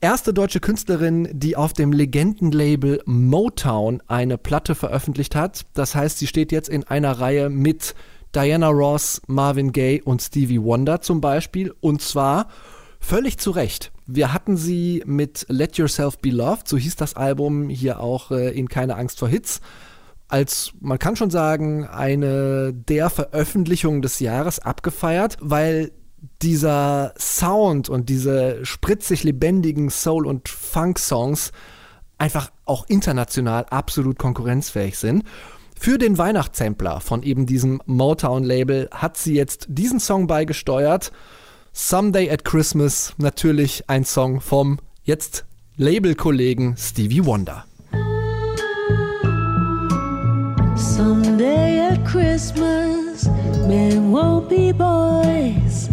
Erste 0.00 0.34
deutsche 0.34 0.60
Künstlerin, 0.60 1.28
die 1.32 1.56
auf 1.56 1.72
dem 1.72 1.92
Legendenlabel 1.92 3.02
Motown 3.06 4.02
eine 4.06 4.36
Platte 4.38 4.74
veröffentlicht 4.74 5.34
hat. 5.34 5.64
Das 5.74 5.94
heißt, 5.94 6.18
sie 6.18 6.26
steht 6.26 6.52
jetzt 6.52 6.68
in 6.68 6.84
einer 6.84 7.12
Reihe 7.12 7.48
mit 7.48 7.94
Diana 8.34 8.68
Ross, 8.68 9.22
Marvin 9.26 9.72
Gaye 9.72 10.02
und 10.02 10.20
Stevie 10.20 10.62
Wonder 10.62 11.00
zum 11.00 11.20
Beispiel. 11.20 11.74
Und 11.80 12.02
zwar 12.02 12.48
Völlig 13.00 13.38
zu 13.38 13.52
Recht. 13.52 13.92
Wir 14.06 14.32
hatten 14.32 14.56
sie 14.56 15.02
mit 15.06 15.46
Let 15.48 15.76
Yourself 15.78 16.18
Be 16.18 16.30
Loved, 16.30 16.66
so 16.66 16.76
hieß 16.76 16.96
das 16.96 17.14
Album 17.14 17.68
hier 17.68 18.00
auch 18.00 18.32
äh, 18.32 18.50
in 18.50 18.68
Keine 18.68 18.96
Angst 18.96 19.20
vor 19.20 19.28
Hits, 19.28 19.60
als, 20.28 20.72
man 20.80 20.98
kann 20.98 21.16
schon 21.16 21.30
sagen, 21.30 21.86
eine 21.86 22.72
der 22.72 23.10
Veröffentlichungen 23.10 24.02
des 24.02 24.20
Jahres 24.20 24.58
abgefeiert, 24.58 25.36
weil 25.40 25.92
dieser 26.42 27.14
Sound 27.18 27.88
und 27.88 28.08
diese 28.08 28.64
spritzig 28.64 29.24
lebendigen 29.24 29.90
Soul- 29.90 30.26
und 30.26 30.48
Funk-Songs 30.48 31.52
einfach 32.18 32.50
auch 32.64 32.86
international 32.88 33.66
absolut 33.66 34.18
konkurrenzfähig 34.18 34.98
sind. 34.98 35.24
Für 35.78 35.98
den 35.98 36.18
Weihnachtssampler 36.18 37.00
von 37.00 37.22
eben 37.22 37.46
diesem 37.46 37.80
Motown-Label 37.84 38.88
hat 38.92 39.16
sie 39.16 39.34
jetzt 39.34 39.66
diesen 39.68 40.00
Song 40.00 40.26
beigesteuert. 40.26 41.12
Someday 41.72 42.30
at 42.30 42.44
Christmas, 42.44 43.12
natürlich 43.18 43.88
ein 43.88 44.04
Song 44.04 44.40
vom 44.40 44.78
jetzt 45.04 45.44
Labelkollegen 45.76 46.76
Stevie 46.78 47.26
Wonder. 47.26 47.66
Someday 50.76 51.78
at 51.78 52.04
Christmas, 52.04 53.26
men 53.66 54.12
won't 54.12 54.50
be 54.50 54.72
boys, 54.72 55.88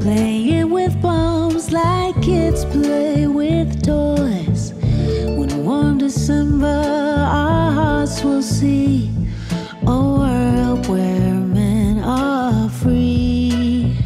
playing 0.00 0.70
with 0.70 1.00
bombs 1.00 1.72
like 1.72 2.20
kids 2.22 2.66
play 2.66 3.26
with 3.26 3.82
toys. 3.82 4.74
When 5.38 5.64
warm 5.64 5.98
December, 5.98 6.66
our 6.66 7.72
hearts 7.72 8.22
will 8.22 8.42
see 8.42 9.10
a 9.86 10.00
world 10.18 10.86
where 10.86 11.34
men 11.34 12.00
are 12.04 12.68
free. 12.68 13.96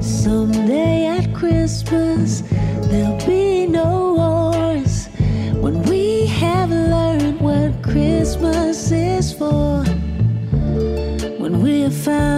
Someday 0.00 1.06
at 1.08 1.34
Christmas, 1.34 2.42
there'll 2.88 3.26
be 3.26 3.66
no 3.66 4.11
found 12.04 12.31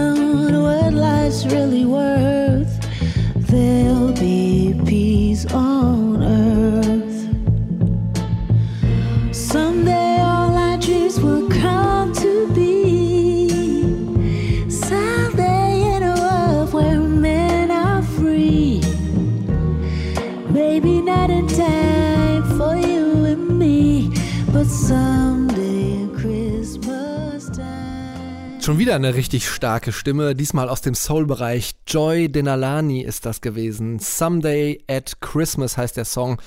wieder 28.95 29.09
eine 29.09 29.15
richtig 29.17 29.49
starke 29.49 29.91
Stimme, 29.91 30.35
diesmal 30.35 30.69
aus 30.69 30.79
dem 30.79 30.95
Soul-Bereich. 30.95 31.71
Joy 31.85 32.29
Denalani 32.29 33.01
ist 33.01 33.25
das 33.25 33.41
gewesen. 33.41 33.99
Someday 33.99 34.81
at 34.87 35.19
Christmas 35.19 35.77
heißt 35.77 35.97
der 35.97 36.05
Song. 36.05 36.41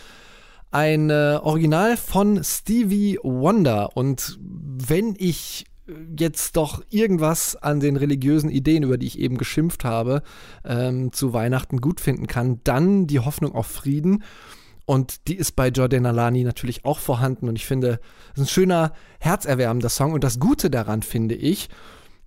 Ein 0.70 1.10
äh, 1.10 1.38
Original 1.42 1.98
von 1.98 2.42
Stevie 2.42 3.18
Wonder. 3.22 3.94
Und 3.98 4.38
wenn 4.40 5.14
ich 5.18 5.66
jetzt 6.18 6.56
doch 6.56 6.82
irgendwas 6.88 7.54
an 7.54 7.80
den 7.80 7.96
religiösen 7.96 8.48
Ideen, 8.48 8.82
über 8.82 8.96
die 8.96 9.08
ich 9.08 9.18
eben 9.18 9.36
geschimpft 9.36 9.84
habe, 9.84 10.22
ähm, 10.64 11.12
zu 11.12 11.34
Weihnachten 11.34 11.82
gut 11.82 12.00
finden 12.00 12.28
kann, 12.28 12.62
dann 12.64 13.06
die 13.06 13.20
Hoffnung 13.20 13.54
auf 13.54 13.66
Frieden. 13.66 14.24
Und 14.86 15.28
die 15.28 15.36
ist 15.36 15.54
bei 15.54 15.68
Jordan 15.68 16.06
Alani 16.06 16.44
natürlich 16.44 16.86
auch 16.86 16.98
vorhanden. 16.98 17.46
Und 17.46 17.56
ich 17.56 17.66
finde, 17.66 18.00
es 18.32 18.40
ist 18.40 18.48
ein 18.48 18.54
schöner, 18.54 18.92
herzerwärmender 19.20 19.90
Song. 19.90 20.14
Und 20.14 20.24
das 20.24 20.40
Gute 20.40 20.70
daran 20.70 21.02
finde 21.02 21.34
ich, 21.34 21.68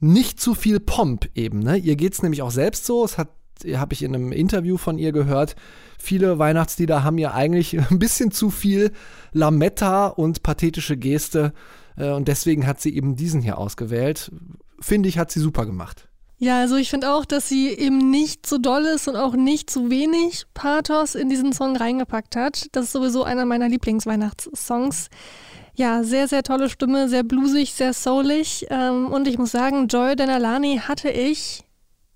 nicht 0.01 0.39
zu 0.39 0.53
viel 0.53 0.79
Pomp 0.79 1.29
eben. 1.35 1.59
Ne? 1.59 1.77
Ihr 1.77 1.95
geht 1.95 2.13
es 2.13 2.21
nämlich 2.21 2.41
auch 2.41 2.51
selbst 2.51 2.85
so. 2.85 3.05
Es 3.05 3.17
hat 3.17 3.29
habe 3.75 3.93
ich 3.93 4.03
in 4.03 4.15
einem 4.15 4.31
Interview 4.31 4.77
von 4.77 4.97
ihr 4.97 5.11
gehört. 5.11 5.55
Viele 5.99 6.39
Weihnachtslieder 6.39 7.03
haben 7.03 7.17
ja 7.17 7.33
eigentlich 7.33 7.79
ein 7.91 7.99
bisschen 7.99 8.31
zu 8.31 8.49
viel 8.49 8.91
Lametta 9.33 10.07
und 10.07 10.43
pathetische 10.43 10.97
Geste. 10.97 11.53
Äh, 11.97 12.11
und 12.11 12.27
deswegen 12.27 12.65
hat 12.67 12.81
sie 12.81 12.95
eben 12.95 13.15
diesen 13.15 13.41
hier 13.41 13.57
ausgewählt. 13.57 14.31
Finde 14.79 15.09
ich, 15.09 15.17
hat 15.17 15.31
sie 15.31 15.39
super 15.39 15.65
gemacht. 15.65 16.07
Ja, 16.37 16.59
also 16.59 16.75
ich 16.75 16.89
finde 16.89 17.13
auch, 17.13 17.23
dass 17.23 17.47
sie 17.47 17.69
eben 17.69 18.09
nicht 18.09 18.47
so 18.47 18.57
doll 18.57 18.85
ist 18.85 19.07
und 19.07 19.15
auch 19.15 19.35
nicht 19.35 19.69
zu 19.69 19.91
wenig 19.91 20.45
Pathos 20.55 21.13
in 21.13 21.29
diesen 21.29 21.53
Song 21.53 21.77
reingepackt 21.77 22.35
hat. 22.35 22.65
Das 22.71 22.85
ist 22.85 22.93
sowieso 22.93 23.23
einer 23.23 23.45
meiner 23.45 23.69
Lieblingsweihnachtssongs. 23.69 25.09
Ja, 25.75 26.03
sehr, 26.03 26.27
sehr 26.27 26.43
tolle 26.43 26.69
Stimme, 26.69 27.07
sehr 27.07 27.23
bluesig, 27.23 27.73
sehr 27.73 27.93
soulig. 27.93 28.67
Ähm, 28.69 29.07
und 29.07 29.27
ich 29.27 29.37
muss 29.37 29.51
sagen, 29.51 29.87
Joy 29.87 30.15
Denalani 30.15 30.81
hatte 30.85 31.09
ich 31.09 31.63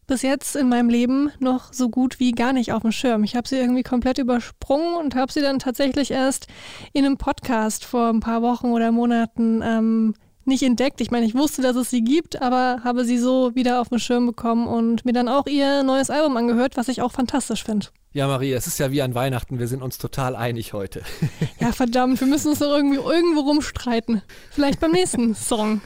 bis 0.07 0.21
jetzt 0.21 0.55
in 0.55 0.69
meinem 0.69 0.89
Leben 0.89 1.31
noch 1.39 1.73
so 1.73 1.89
gut 1.89 2.19
wie 2.19 2.31
gar 2.31 2.53
nicht 2.53 2.73
auf 2.73 2.83
dem 2.83 2.91
Schirm. 2.91 3.23
Ich 3.23 3.35
habe 3.35 3.47
sie 3.47 3.57
irgendwie 3.57 3.83
komplett 3.83 4.17
übersprungen 4.17 4.95
und 4.95 5.15
habe 5.15 5.31
sie 5.31 5.41
dann 5.41 5.59
tatsächlich 5.59 6.11
erst 6.11 6.47
in 6.93 7.05
einem 7.05 7.17
Podcast 7.17 7.85
vor 7.85 8.09
ein 8.09 8.19
paar 8.19 8.41
Wochen 8.41 8.67
oder 8.67 8.91
Monaten 8.91 9.61
ähm, 9.63 10.13
nicht 10.47 10.63
entdeckt. 10.63 11.01
Ich 11.01 11.11
meine, 11.11 11.25
ich 11.25 11.35
wusste, 11.35 11.61
dass 11.61 11.75
es 11.75 11.89
sie 11.89 12.03
gibt, 12.03 12.41
aber 12.41 12.81
habe 12.83 13.05
sie 13.05 13.17
so 13.17 13.55
wieder 13.55 13.81
auf 13.81 13.89
den 13.89 13.99
Schirm 13.99 14.25
bekommen 14.25 14.67
und 14.67 15.05
mir 15.05 15.13
dann 15.13 15.27
auch 15.27 15.47
ihr 15.47 15.83
neues 15.83 16.09
Album 16.09 16.37
angehört, 16.37 16.77
was 16.77 16.87
ich 16.87 17.01
auch 17.01 17.11
fantastisch 17.11 17.63
finde. 17.63 17.87
Ja, 18.15 18.27
Marie, 18.27 18.53
es 18.53 18.65
ist 18.65 18.79
ja 18.79 18.91
wie 18.91 19.01
an 19.01 19.13
Weihnachten, 19.13 19.59
wir 19.59 19.67
sind 19.67 19.81
uns 19.81 19.97
total 19.97 20.37
einig 20.37 20.71
heute. 20.71 21.01
Ja, 21.59 21.71
verdammt, 21.71 22.19
wir 22.19 22.27
müssen 22.27 22.49
uns 22.49 22.59
doch 22.59 22.73
irgendwie 22.73 22.97
irgendwo 22.97 23.41
rumstreiten. 23.41 24.21
Vielleicht 24.51 24.79
beim 24.79 24.91
nächsten 24.91 25.35
Song. 25.35 25.81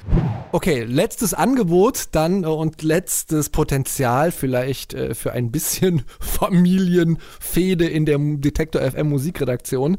Okay, 0.52 0.84
letztes 0.84 1.34
Angebot 1.34 2.10
dann 2.12 2.44
äh, 2.44 2.48
und 2.48 2.84
letztes 2.84 3.50
Potenzial 3.50 4.32
vielleicht 4.32 4.94
äh, 4.94 5.16
für 5.16 5.32
ein 5.32 5.52
bisschen 5.52 6.04
Familienfehde 6.20 7.88
in 7.88 8.06
der 8.06 8.20
Detektor 8.20 8.82
FM 8.82 9.10
Musikredaktion. 9.10 9.98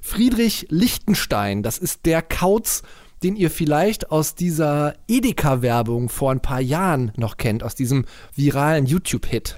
Friedrich 0.00 0.68
Lichtenstein, 0.70 1.62
das 1.62 1.76
ist 1.76 2.06
der 2.06 2.22
Kauz, 2.22 2.82
den 3.22 3.36
ihr 3.36 3.50
vielleicht 3.50 4.10
aus 4.10 4.34
dieser 4.34 4.94
Edeka-Werbung 5.08 6.08
vor 6.08 6.30
ein 6.30 6.40
paar 6.40 6.60
Jahren 6.60 7.12
noch 7.16 7.36
kennt, 7.36 7.62
aus 7.62 7.74
diesem 7.74 8.04
viralen 8.34 8.86
YouTube-Hit. 8.86 9.56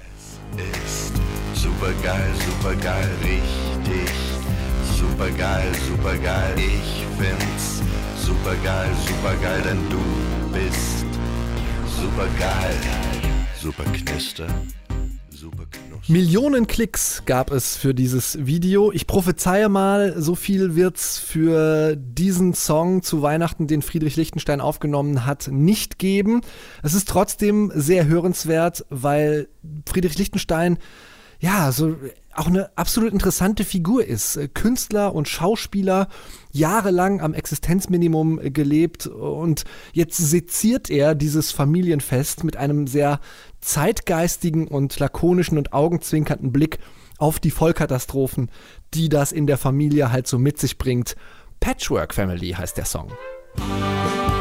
ist 0.57 1.13
super 1.53 1.91
geil, 2.03 2.31
super 2.45 2.75
geil, 2.75 3.09
richtig 3.21 4.29
super 4.99 5.31
geil, 5.31 5.71
super 5.87 6.17
geil. 6.17 6.55
Ich 6.57 7.05
find's 7.17 7.81
super 8.25 8.55
geil, 8.63 8.89
super 9.07 9.35
geil, 9.41 9.61
denn 9.63 9.89
du 9.89 9.99
bist 10.53 11.05
super 11.85 12.27
geil, 12.37 12.75
super 13.61 13.83
knister, 13.83 14.47
super 15.29 15.65
knuster. 15.71 15.88
Millionen 16.09 16.65
Klicks 16.65 17.21
gab 17.27 17.51
es 17.51 17.77
für 17.77 17.93
dieses 17.93 18.47
Video. 18.47 18.91
Ich 18.91 19.05
prophezeie 19.05 19.69
mal, 19.69 20.19
so 20.19 20.33
viel 20.33 20.75
wird's 20.75 21.19
für 21.19 21.95
diesen 21.95 22.55
Song 22.55 23.03
zu 23.03 23.21
Weihnachten, 23.21 23.67
den 23.67 23.83
Friedrich 23.83 24.15
Lichtenstein 24.15 24.59
aufgenommen 24.59 25.27
hat, 25.27 25.49
nicht 25.51 25.99
geben. 25.99 26.41
Es 26.81 26.95
ist 26.95 27.09
trotzdem 27.09 27.71
sehr 27.75 28.07
hörenswert, 28.07 28.87
weil 28.89 29.49
Friedrich 29.85 30.17
Lichtenstein 30.17 30.79
ja, 31.39 31.71
so 31.71 31.95
auch 32.35 32.47
eine 32.47 32.77
absolut 32.77 33.11
interessante 33.11 33.63
Figur 33.63 34.05
ist. 34.05 34.37
Äh, 34.37 34.47
Künstler 34.47 35.13
und 35.13 35.27
Schauspieler, 35.27 36.07
jahrelang 36.51 37.21
am 37.21 37.33
Existenzminimum 37.33 38.39
äh, 38.39 38.51
gelebt 38.51 39.07
und 39.07 39.65
jetzt 39.93 40.17
seziert 40.17 40.89
er 40.89 41.15
dieses 41.15 41.51
Familienfest 41.51 42.43
mit 42.43 42.57
einem 42.57 42.87
sehr 42.87 43.19
zeitgeistigen 43.61 44.67
und 44.67 44.97
lakonischen 44.99 45.57
und 45.57 45.73
augenzwinkernden 45.73 46.51
Blick 46.51 46.79
auf 47.17 47.39
die 47.39 47.51
Vollkatastrophen, 47.51 48.49
die 48.93 49.09
das 49.09 49.31
in 49.31 49.45
der 49.45 49.57
Familie 49.57 50.11
halt 50.11 50.27
so 50.27 50.39
mit 50.39 50.59
sich 50.59 50.77
bringt. 50.77 51.15
Patchwork 51.59 52.13
Family 52.13 52.51
heißt 52.51 52.77
der 52.77 52.85
Song. 52.85 53.11
Merry 53.57 54.38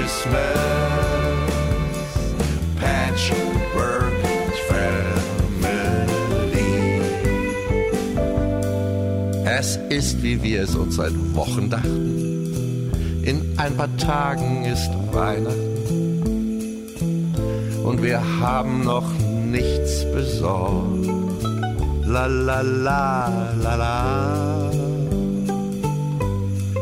Christmas, 0.00 0.32
patchwork 2.80 4.14
family. 4.66 5.92
Es 9.44 9.76
ist, 9.90 10.22
wie 10.22 10.42
wir 10.42 10.62
es 10.62 10.74
uns 10.74 10.96
seit 10.96 11.12
Wochen 11.34 11.68
dachten. 11.68 12.90
In 13.24 13.42
ein 13.58 13.76
paar 13.76 13.94
Tagen 13.98 14.64
ist 14.64 14.90
Weihnachten. 15.12 15.76
Und 17.84 18.02
wir 18.02 18.22
haben 18.40 18.84
noch 18.84 19.12
nichts 19.50 20.06
besorgt. 20.14 21.10
La 22.06 22.24
la 22.24 22.62
la 22.62 23.52
la 23.62 23.74
la. 23.74 24.70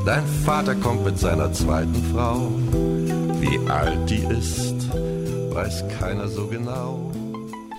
Dein 0.07 0.25
Vater 0.45 0.77
kommt 0.77 1.05
mit 1.05 1.19
seiner 1.19 1.53
zweiten 1.53 2.01
Frau. 2.15 2.53
Wie 3.51 3.59
alt 3.71 4.11
die 4.11 4.25
ist, 4.31 4.93
weiß 5.55 5.85
keiner 5.99 6.29
so 6.29 6.49
genau. 6.49 7.11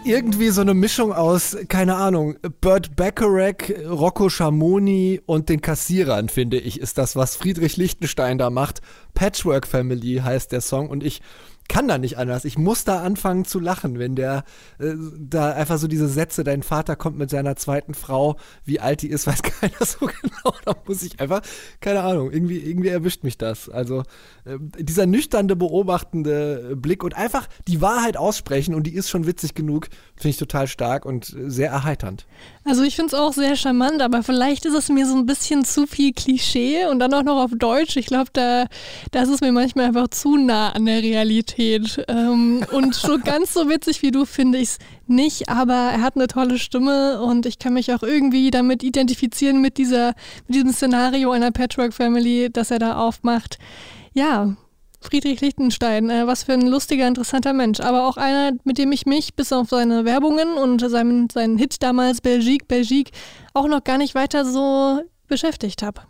irgendwie 0.03 0.49
so 0.49 0.61
eine 0.61 0.73
Mischung 0.73 1.13
aus, 1.13 1.55
keine 1.67 1.95
Ahnung, 1.95 2.37
Burt 2.59 2.95
Bacharach, 2.95 3.69
Rocco 3.85 4.29
Schamoni 4.29 5.21
und 5.27 5.47
den 5.47 5.61
Kassierern, 5.61 6.29
finde 6.29 6.57
ich, 6.57 6.79
ist 6.79 6.97
das, 6.97 7.15
was 7.15 7.35
Friedrich 7.35 7.77
Lichtenstein 7.77 8.39
da 8.39 8.49
macht. 8.49 8.81
Patchwork 9.13 9.67
Family 9.67 10.21
heißt 10.23 10.51
der 10.51 10.61
Song 10.61 10.89
und 10.89 11.03
ich 11.03 11.21
kann 11.69 11.87
da 11.87 11.97
nicht 11.97 12.17
anders. 12.17 12.43
Ich 12.43 12.57
muss 12.57 12.83
da 12.83 13.01
anfangen 13.01 13.45
zu 13.45 13.59
lachen, 13.59 13.99
wenn 13.99 14.15
der 14.15 14.43
äh, 14.79 14.93
da 15.17 15.53
einfach 15.53 15.77
so 15.77 15.87
diese 15.87 16.09
Sätze, 16.09 16.43
dein 16.43 16.63
Vater 16.63 16.95
kommt 16.95 17.17
mit 17.17 17.29
seiner 17.29 17.55
zweiten 17.55 17.93
Frau, 17.93 18.35
wie 18.65 18.79
alt 18.79 19.03
die 19.03 19.09
ist, 19.09 19.27
weiß 19.27 19.43
keiner 19.43 19.85
so 19.85 20.07
genau. 20.07 20.55
Da 20.65 20.73
muss 20.85 21.03
ich 21.03 21.19
einfach, 21.21 21.41
keine 21.79 22.01
Ahnung, 22.01 22.31
irgendwie, 22.31 22.57
irgendwie 22.57 22.89
erwischt 22.89 23.23
mich 23.23 23.37
das. 23.37 23.69
Also 23.69 23.99
äh, 24.45 24.57
dieser 24.79 25.05
nüchternde, 25.05 25.55
beobachtende 25.55 26.75
Blick 26.75 27.03
und 27.03 27.15
einfach 27.15 27.47
die 27.67 27.81
Wahrheit 27.81 28.17
aussprechen 28.17 28.73
und 28.73 28.83
die 28.83 28.95
ist 28.95 29.09
schon 29.09 29.27
witzig 29.27 29.53
genug, 29.53 29.87
finde 30.15 30.29
ich 30.29 30.37
total 30.37 30.67
stark 30.67 31.05
und 31.05 31.33
sehr 31.45 31.69
erheiternd. 31.69 32.25
Also 32.65 32.83
ich 32.83 32.95
finde 32.95 33.13
es 33.15 33.19
auch 33.19 33.33
sehr 33.33 33.55
charmant, 33.55 34.01
aber 34.01 34.23
vielleicht 34.23 34.65
ist 34.65 34.73
es 34.73 34.89
mir 34.89 35.05
so 35.05 35.15
ein 35.15 35.27
bisschen 35.27 35.63
zu 35.65 35.85
viel 35.85 36.13
Klischee 36.13 36.87
und 36.87 36.97
dann 36.97 37.13
auch 37.13 37.23
noch 37.23 37.43
auf 37.43 37.51
Deutsch. 37.55 37.95
Ich 37.95 38.07
glaube, 38.07 38.31
da, 38.33 38.65
da 39.11 39.21
ist 39.21 39.41
mir 39.41 39.51
manchmal 39.51 39.85
einfach 39.85 40.07
zu 40.07 40.35
nah 40.35 40.71
an 40.71 40.85
der 40.85 41.03
Realität. 41.03 41.58
Ähm, 41.59 42.65
und 42.71 42.95
so 42.95 43.17
ganz 43.19 43.53
so 43.53 43.69
witzig 43.69 44.01
wie 44.01 44.11
du 44.11 44.25
finde 44.25 44.57
ich 44.57 44.69
es 44.69 44.77
nicht, 45.07 45.49
aber 45.49 45.73
er 45.73 46.01
hat 46.01 46.15
eine 46.15 46.27
tolle 46.27 46.57
Stimme 46.57 47.21
und 47.21 47.45
ich 47.45 47.59
kann 47.59 47.73
mich 47.73 47.93
auch 47.93 48.03
irgendwie 48.03 48.49
damit 48.51 48.83
identifizieren 48.83 49.61
mit 49.61 49.77
dieser, 49.77 50.13
mit 50.47 50.55
diesem 50.55 50.71
Szenario 50.71 51.31
einer 51.31 51.51
Patchwork 51.51 51.93
Family, 51.93 52.49
das 52.51 52.71
er 52.71 52.79
da 52.79 52.97
aufmacht. 52.97 53.57
Ja, 54.13 54.55
Friedrich 55.01 55.41
Lichtenstein, 55.41 56.09
äh, 56.09 56.27
was 56.27 56.43
für 56.43 56.53
ein 56.53 56.67
lustiger, 56.67 57.07
interessanter 57.07 57.53
Mensch. 57.53 57.79
Aber 57.79 58.07
auch 58.07 58.17
einer, 58.17 58.51
mit 58.63 58.77
dem 58.77 58.91
ich 58.91 59.05
mich 59.05 59.33
bis 59.35 59.53
auf 59.53 59.69
seine 59.69 60.05
Werbungen 60.05 60.53
und 60.53 60.81
seinen, 60.89 61.29
seinen 61.29 61.57
Hit 61.57 61.81
damals 61.81 62.21
Belgique, 62.21 62.65
Belgique 62.67 63.11
auch 63.53 63.67
noch 63.67 63.83
gar 63.83 63.97
nicht 63.97 64.15
weiter 64.15 64.45
so 64.45 65.01
beschäftigt 65.27 65.83
habe. 65.83 66.01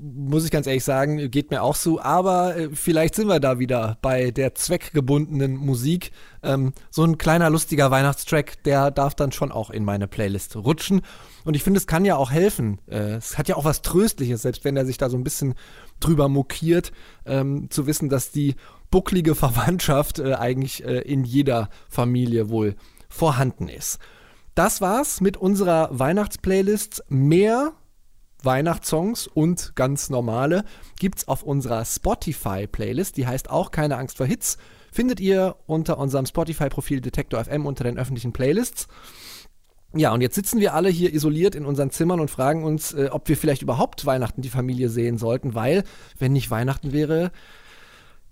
Muss 0.00 0.44
ich 0.44 0.50
ganz 0.50 0.66
ehrlich 0.66 0.84
sagen, 0.84 1.30
geht 1.30 1.50
mir 1.50 1.62
auch 1.62 1.74
so. 1.74 2.00
Aber 2.00 2.56
äh, 2.56 2.70
vielleicht 2.72 3.14
sind 3.14 3.28
wir 3.28 3.40
da 3.40 3.58
wieder 3.58 3.98
bei 4.02 4.30
der 4.30 4.54
zweckgebundenen 4.54 5.56
Musik. 5.56 6.12
Ähm, 6.42 6.72
so 6.90 7.04
ein 7.04 7.18
kleiner 7.18 7.50
lustiger 7.50 7.90
Weihnachtstrack, 7.90 8.62
der 8.64 8.90
darf 8.90 9.14
dann 9.14 9.32
schon 9.32 9.52
auch 9.52 9.70
in 9.70 9.84
meine 9.84 10.08
Playlist 10.08 10.56
rutschen. 10.56 11.02
Und 11.44 11.54
ich 11.54 11.62
finde, 11.62 11.78
es 11.78 11.86
kann 11.86 12.04
ja 12.04 12.16
auch 12.16 12.30
helfen. 12.30 12.80
Äh, 12.86 13.14
es 13.14 13.36
hat 13.36 13.48
ja 13.48 13.56
auch 13.56 13.64
was 13.64 13.82
Tröstliches, 13.82 14.42
selbst 14.42 14.64
wenn 14.64 14.76
er 14.76 14.86
sich 14.86 14.98
da 14.98 15.10
so 15.10 15.16
ein 15.16 15.24
bisschen 15.24 15.54
drüber 16.00 16.28
mokiert, 16.28 16.92
ähm, 17.26 17.70
zu 17.70 17.86
wissen, 17.86 18.08
dass 18.08 18.30
die 18.30 18.54
bucklige 18.90 19.34
Verwandtschaft 19.34 20.18
äh, 20.18 20.34
eigentlich 20.34 20.84
äh, 20.84 21.00
in 21.00 21.24
jeder 21.24 21.68
Familie 21.88 22.48
wohl 22.48 22.76
vorhanden 23.08 23.68
ist. 23.68 23.98
Das 24.54 24.80
war's 24.80 25.20
mit 25.20 25.36
unserer 25.36 25.88
Weihnachtsplaylist. 25.92 27.04
Mehr 27.08 27.72
Weihnachtssongs 28.44 29.26
und 29.26 29.74
ganz 29.76 30.10
normale 30.10 30.64
gibt's 30.98 31.28
auf 31.28 31.42
unserer 31.42 31.84
Spotify-Playlist. 31.84 33.16
Die 33.16 33.26
heißt 33.26 33.50
auch 33.50 33.70
Keine 33.70 33.96
Angst 33.96 34.16
vor 34.16 34.26
Hits. 34.26 34.58
Findet 34.92 35.20
ihr 35.20 35.56
unter 35.66 35.98
unserem 35.98 36.26
Spotify-Profil 36.26 37.00
Detektor 37.00 37.44
FM 37.44 37.66
unter 37.66 37.84
den 37.84 37.98
öffentlichen 37.98 38.32
Playlists. 38.32 38.88
Ja, 39.94 40.12
und 40.12 40.20
jetzt 40.20 40.36
sitzen 40.36 40.60
wir 40.60 40.74
alle 40.74 40.88
hier 40.88 41.12
isoliert 41.12 41.54
in 41.54 41.64
unseren 41.64 41.90
Zimmern 41.90 42.20
und 42.20 42.30
fragen 42.30 42.62
uns, 42.62 42.92
äh, 42.92 43.08
ob 43.10 43.28
wir 43.28 43.36
vielleicht 43.36 43.62
überhaupt 43.62 44.06
Weihnachten 44.06 44.40
die 44.40 44.48
Familie 44.48 44.88
sehen 44.88 45.18
sollten, 45.18 45.54
weil, 45.54 45.82
wenn 46.18 46.32
nicht 46.32 46.50
Weihnachten 46.50 46.92
wäre, 46.92 47.32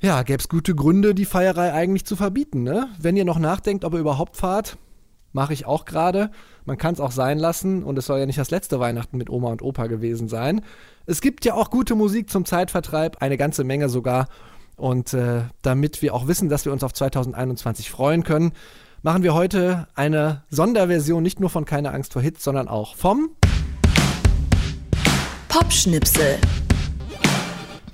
ja, 0.01 0.23
gäbe 0.23 0.39
es 0.39 0.49
gute 0.49 0.77
Gründe, 0.77 1.15
die 1.15 1.25
Feierei 1.25 1.73
eigentlich 1.73 2.05
zu 2.05 2.15
verbieten. 2.15 2.63
Ne? 2.63 2.89
Wenn 3.01 3.17
ihr 3.17 3.25
noch 3.25 3.41
nachdenkt, 3.41 3.85
ob 3.85 3.95
ihr 3.95 3.99
überhaupt 3.99 4.37
fahrt, 4.37 4.79
mache 5.33 5.53
ich 5.53 5.67
auch 5.67 5.85
gerade. 5.85 6.31
Man 6.69 6.77
kann 6.77 6.93
es 6.93 7.01
auch 7.01 7.13
sein 7.13 7.39
lassen 7.39 7.83
und 7.83 7.97
es 7.97 8.05
soll 8.05 8.19
ja 8.19 8.27
nicht 8.27 8.39
das 8.39 8.51
letzte 8.51 8.79
Weihnachten 8.79 9.17
mit 9.17 9.31
Oma 9.31 9.49
und 9.49 9.63
Opa 9.63 9.87
gewesen 9.87 10.29
sein. 10.29 10.61
Es 11.07 11.23
gibt 11.23 11.47
ja 11.47 11.55
auch 11.55 11.71
gute 11.71 11.95
Musik 11.95 12.29
zum 12.29 12.45
Zeitvertreib, 12.45 13.23
eine 13.23 13.39
ganze 13.39 13.65
Menge 13.65 13.89
sogar. 13.89 14.29
Und 14.77 15.15
äh, 15.15 15.45
damit 15.63 16.03
wir 16.03 16.13
auch 16.13 16.29
wissen, 16.29 16.51
dass 16.51 16.67
wir 16.67 16.73
uns 16.75 16.85
auf 16.85 16.93
2021 16.93 17.91
freuen 17.91 18.23
können, 18.23 18.53
machen 19.01 19.23
wir 19.23 19.33
heute 19.33 19.89
eine 19.95 20.43
Sonderversion 20.51 21.23
nicht 21.23 21.41
nur 21.41 21.49
von 21.49 21.65
Keine 21.65 21.95
Angst 21.95 22.13
vor 22.13 22.21
Hits, 22.21 22.45
sondern 22.45 22.69
auch 22.69 22.97
vom 22.97 23.31
Popschnipsel. 25.49 26.37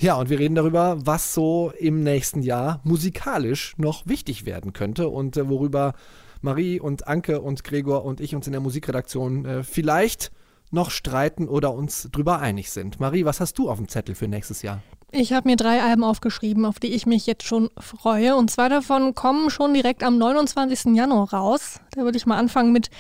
Ja, 0.01 0.17
und 0.17 0.31
wir 0.31 0.41
reden 0.41 0.57
darüber, 0.57 0.97
was 0.99 1.33
so 1.33 1.73
im 1.79 2.03
nächsten 2.03 2.43
Jahr 2.43 2.81
musikalisch 2.83 3.75
noch 3.77 4.09
wichtig 4.09 4.47
werden 4.47 4.73
könnte 4.73 5.11
und 5.11 5.37
äh, 5.37 5.49
worüber 5.49 5.95
Marie 6.45 6.79
und 6.79 7.09
Anke 7.09 7.41
und 7.41 7.65
Gregor 7.65 8.05
und 8.05 8.21
ich 8.21 8.35
uns 8.35 8.47
in 8.47 8.53
der 8.53 8.61
Musikredaktion 8.61 9.45
äh, 9.47 9.63
vielleicht 9.65 10.31
noch 10.71 10.91
streiten 10.91 11.49
oder 11.49 11.73
uns 11.73 12.09
drüber 12.13 12.41
einig 12.41 12.71
sind. 12.71 13.01
Marie, 13.01 13.25
was 13.25 13.41
hast 13.41 13.59
du 13.59 13.71
auf 13.71 13.79
dem 13.79 13.89
Zettel 13.89 14.15
für 14.15 14.29
nächstes 14.29 14.63
Jahr? 14.63 14.83
Ich 15.11 15.33
habe 15.33 15.49
mir 15.49 15.57
drei 15.57 15.81
Alben 15.81 16.03
aufgeschrieben, 16.03 16.65
auf 16.65 16.81
die 16.81 16.93
ich 16.93 17.07
mich 17.07 17.25
jetzt 17.27 17.45
schon 17.45 17.71
freue. 17.79 18.35
Und 18.35 18.51
zwei 18.51 18.69
davon 18.69 19.15
kommen 19.15 19.49
schon 19.49 19.73
direkt 19.73 20.03
am 20.03 20.19
29. 20.19 20.97
Januar 20.97 21.33
raus. 21.33 21.81
Da 21.93 22.03
würde 22.03 22.19
ich 22.19 22.27
mal 22.27 22.37
anfangen 22.37 22.73
mit 22.73 22.91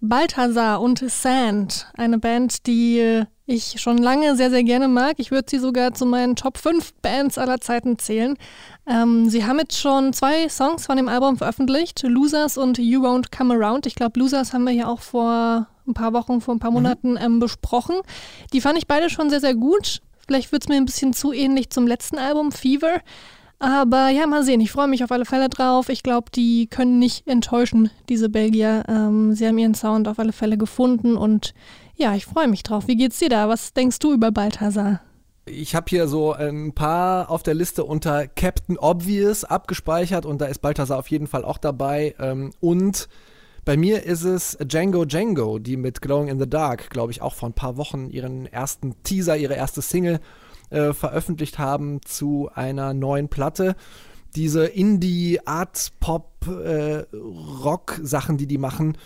Balthasar 0.00 0.80
und 0.80 1.04
Sand. 1.10 1.88
Eine 1.94 2.18
Band, 2.18 2.66
die 2.66 3.00
äh, 3.00 3.24
ich 3.46 3.80
schon 3.80 3.98
lange 3.98 4.36
sehr, 4.36 4.50
sehr 4.50 4.62
gerne 4.62 4.88
mag. 4.88 5.14
Ich 5.18 5.30
würde 5.30 5.48
sie 5.50 5.58
sogar 5.58 5.92
zu 5.92 6.06
meinen 6.06 6.34
Top 6.34 6.56
5 6.56 6.94
Bands 7.02 7.36
aller 7.36 7.60
Zeiten 7.60 7.98
zählen. 7.98 8.36
Ähm, 8.86 9.28
sie 9.28 9.44
haben 9.44 9.58
jetzt 9.58 9.78
schon 9.78 10.12
zwei 10.12 10.48
Songs 10.48 10.86
von 10.86 10.96
dem 10.96 11.08
Album 11.08 11.36
veröffentlicht, 11.36 12.02
Losers 12.04 12.56
und 12.56 12.78
You 12.78 13.02
Won't 13.02 13.36
Come 13.36 13.54
Around. 13.54 13.86
Ich 13.86 13.94
glaube, 13.94 14.18
Losers 14.18 14.52
haben 14.52 14.64
wir 14.64 14.72
ja 14.72 14.86
auch 14.86 15.00
vor 15.00 15.66
ein 15.86 15.94
paar 15.94 16.14
Wochen, 16.14 16.40
vor 16.40 16.54
ein 16.54 16.58
paar 16.60 16.70
Monaten 16.70 17.18
ähm, 17.20 17.38
besprochen. 17.38 17.96
Die 18.52 18.62
fand 18.62 18.78
ich 18.78 18.86
beide 18.86 19.10
schon 19.10 19.28
sehr, 19.28 19.40
sehr 19.40 19.54
gut. 19.54 20.00
Vielleicht 20.26 20.50
wird 20.50 20.62
es 20.62 20.68
mir 20.68 20.76
ein 20.76 20.86
bisschen 20.86 21.12
zu 21.12 21.32
ähnlich 21.32 21.68
zum 21.68 21.86
letzten 21.86 22.18
Album, 22.18 22.50
Fever. 22.50 23.00
Aber 23.58 24.08
ja, 24.08 24.26
mal 24.26 24.42
sehen. 24.42 24.60
Ich 24.60 24.72
freue 24.72 24.88
mich 24.88 25.04
auf 25.04 25.12
alle 25.12 25.24
Fälle 25.24 25.48
drauf. 25.48 25.88
Ich 25.88 26.02
glaube, 26.02 26.30
die 26.34 26.66
können 26.66 26.98
nicht 26.98 27.26
enttäuschen, 27.26 27.90
diese 28.08 28.28
Belgier. 28.28 28.84
Ähm, 28.88 29.34
sie 29.34 29.46
haben 29.46 29.58
ihren 29.58 29.74
Sound 29.74 30.08
auf 30.08 30.18
alle 30.18 30.32
Fälle 30.32 30.56
gefunden 30.56 31.16
und 31.16 31.54
ja, 31.96 32.14
ich 32.14 32.26
freue 32.26 32.48
mich 32.48 32.62
drauf. 32.62 32.86
Wie 32.86 32.96
geht's 32.96 33.18
dir 33.18 33.28
da? 33.28 33.48
Was 33.48 33.72
denkst 33.72 33.98
du 33.98 34.12
über 34.12 34.30
Balthasar? 34.30 35.00
Ich 35.46 35.74
habe 35.74 35.86
hier 35.88 36.08
so 36.08 36.32
ein 36.32 36.72
paar 36.72 37.30
auf 37.30 37.42
der 37.42 37.54
Liste 37.54 37.84
unter 37.84 38.26
Captain 38.26 38.78
Obvious 38.78 39.44
abgespeichert 39.44 40.24
und 40.24 40.40
da 40.40 40.46
ist 40.46 40.60
Balthasar 40.60 40.98
auf 40.98 41.08
jeden 41.08 41.26
Fall 41.26 41.44
auch 41.44 41.58
dabei. 41.58 42.14
Ähm, 42.18 42.52
und 42.60 43.08
bei 43.64 43.76
mir 43.76 44.04
ist 44.04 44.24
es 44.24 44.56
Django 44.62 45.04
Django, 45.04 45.58
die 45.58 45.76
mit 45.76 46.00
Glowing 46.00 46.28
in 46.28 46.38
the 46.38 46.48
Dark, 46.48 46.90
glaube 46.90 47.12
ich, 47.12 47.22
auch 47.22 47.34
vor 47.34 47.48
ein 47.48 47.54
paar 47.54 47.76
Wochen 47.76 48.08
ihren 48.10 48.46
ersten 48.46 49.02
Teaser, 49.02 49.36
ihre 49.36 49.54
erste 49.54 49.82
Single 49.82 50.20
äh, 50.70 50.92
veröffentlicht 50.92 51.58
haben 51.58 52.00
zu 52.02 52.50
einer 52.54 52.94
neuen 52.94 53.28
Platte. 53.28 53.76
Diese 54.36 54.66
Indie, 54.66 55.46
Art, 55.46 55.92
Pop, 56.00 56.46
äh, 56.46 57.04
die 57.10 58.46
die 58.46 58.58
machen, 58.58 58.98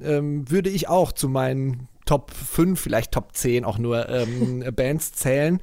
ähm, 0.00 0.50
würde 0.50 0.70
ich 0.70 0.88
auch 0.88 1.12
zu 1.12 1.28
meinen 1.28 1.88
Top 2.06 2.30
5, 2.30 2.80
vielleicht 2.80 3.12
Top 3.12 3.34
10 3.36 3.64
auch 3.66 3.76
nur 3.78 4.08
ähm, 4.08 4.64
Bands 4.74 5.12
zählen. 5.12 5.60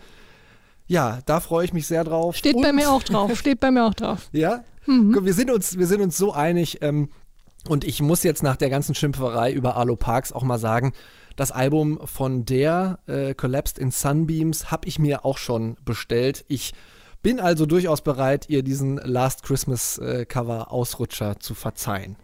Ja, 0.85 1.19
da 1.25 1.39
freue 1.39 1.65
ich 1.65 1.73
mich 1.73 1.87
sehr 1.87 2.03
drauf. 2.03 2.35
Steht 2.35 2.55
bei 2.61 2.69
Und- 2.69 2.75
mir 2.75 2.91
auch 2.91 3.01
drauf. 3.03 3.35
Steht 3.37 3.59
bei 3.59 3.71
mir 3.71 3.85
auch 3.85 3.93
drauf. 3.93 4.29
Ja? 4.31 4.63
Guck, 4.85 5.23
Wir, 5.25 5.33
sind 5.33 5.49
uns, 5.49 5.77
wir 5.77 5.87
sind 5.87 6.01
uns 6.01 6.17
so 6.17 6.33
einig. 6.33 6.79
Ähm, 6.81 7.09
und 7.69 7.85
ich 7.85 8.01
muss 8.01 8.23
jetzt 8.23 8.43
nach 8.43 8.57
der 8.57 8.69
ganzen 8.69 8.93
Schimpferei 8.93 9.53
über 9.53 9.77
Arlo 9.77 9.95
Parks 9.95 10.33
auch 10.33 10.43
mal 10.43 10.59
sagen, 10.59 10.91
das 11.37 11.51
Album 11.51 11.99
von 12.05 12.43
der 12.45 12.99
äh, 13.07 13.33
Collapsed 13.33 13.79
in 13.79 13.91
Sunbeams 13.91 14.69
habe 14.71 14.87
ich 14.89 14.99
mir 14.99 15.23
auch 15.23 15.37
schon 15.37 15.77
bestellt. 15.85 16.43
Ich 16.49 16.73
bin 17.21 17.39
also 17.39 17.65
durchaus 17.65 18.01
bereit, 18.01 18.49
ihr 18.49 18.61
diesen 18.61 18.97
Last 18.97 19.43
Christmas 19.43 19.97
äh, 19.99 20.25
Cover 20.25 20.73
Ausrutscher 20.73 21.39
zu 21.39 21.53
verzeihen. 21.55 22.17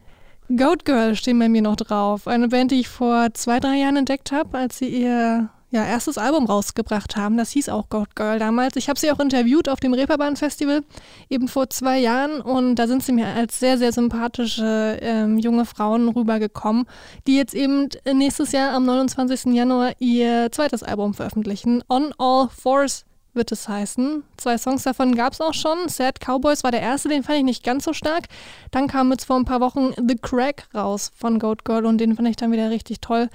Goat 0.56 0.84
Girl 0.84 1.16
stehen 1.16 1.38
bei 1.38 1.48
mir 1.48 1.62
noch 1.62 1.76
drauf. 1.76 2.28
Eine 2.28 2.48
Band, 2.48 2.72
die 2.72 2.80
ich 2.80 2.88
vor 2.88 3.34
zwei, 3.34 3.60
drei 3.60 3.76
Jahren 3.78 3.98
entdeckt 3.98 4.32
habe, 4.32 4.58
als 4.58 4.80
sie 4.80 4.88
ihr 4.88 5.50
ja, 5.72 5.86
erstes 5.86 6.18
Album 6.18 6.48
rausgebracht 6.48 7.16
haben. 7.16 7.38
Das 7.38 7.52
hieß 7.52 7.70
auch 7.70 7.90
Goat 7.90 8.16
Girl 8.16 8.40
damals. 8.40 8.76
Ich 8.76 8.90
habe 8.90 9.00
sie 9.00 9.12
auch 9.12 9.20
interviewt 9.20 9.70
auf 9.70 9.80
dem 9.80 9.94
Reeperbahn 9.94 10.36
Festival, 10.36 10.84
eben 11.30 11.48
vor 11.48 11.70
zwei 11.70 12.00
Jahren. 12.00 12.42
Und 12.42 12.76
da 12.76 12.88
sind 12.88 13.04
sie 13.04 13.12
mir 13.12 13.28
als 13.28 13.60
sehr, 13.60 13.78
sehr 13.78 13.92
sympathische 13.92 14.98
ähm, 15.02 15.38
junge 15.38 15.66
Frauen 15.66 16.10
rübergekommen, 16.10 16.86
die 17.28 17.38
jetzt 17.38 17.54
eben 17.54 17.90
nächstes 18.12 18.52
Jahr 18.52 18.74
am 18.74 18.86
29. 18.86 19.54
Januar 19.54 19.92
ihr 20.00 20.52
zweites 20.52 20.82
Album 20.82 21.14
veröffentlichen. 21.14 21.84
On 21.88 22.12
All 22.18 22.50
Fours 22.50 23.06
wird 23.40 23.52
es 23.54 23.70
heißen. 23.70 24.24
Zwei 24.36 24.58
Songs 24.58 24.84
davon 24.84 25.16
gab 25.16 25.32
es 25.32 25.40
auch 25.40 25.54
schon. 25.54 25.88
Sad 25.88 26.20
Cowboys 26.20 26.64
war 26.64 26.72
der 26.72 26.82
erste, 26.82 27.08
den 27.08 27.24
fand 27.24 27.40
ich 27.40 27.46
nicht 27.46 27.64
ganz 27.64 27.86
so 27.86 27.94
stark. 27.94 28.26
Dann 28.70 28.88
kam 28.88 29.10
jetzt 29.12 29.24
vor 29.24 29.38
ein 29.38 29.46
paar 29.46 29.62
Wochen 29.62 29.94
The 29.96 30.18
Crack 30.22 30.68
raus 30.76 31.12
von 31.16 31.40
Goat 31.40 31.64
Girl 31.64 31.86
und 31.86 32.00
den 32.00 32.16
fand 32.16 32.28
ich 32.28 32.36
dann 32.36 32.52
wieder 32.52 32.70
richtig 32.70 33.00
toll. 33.00 33.30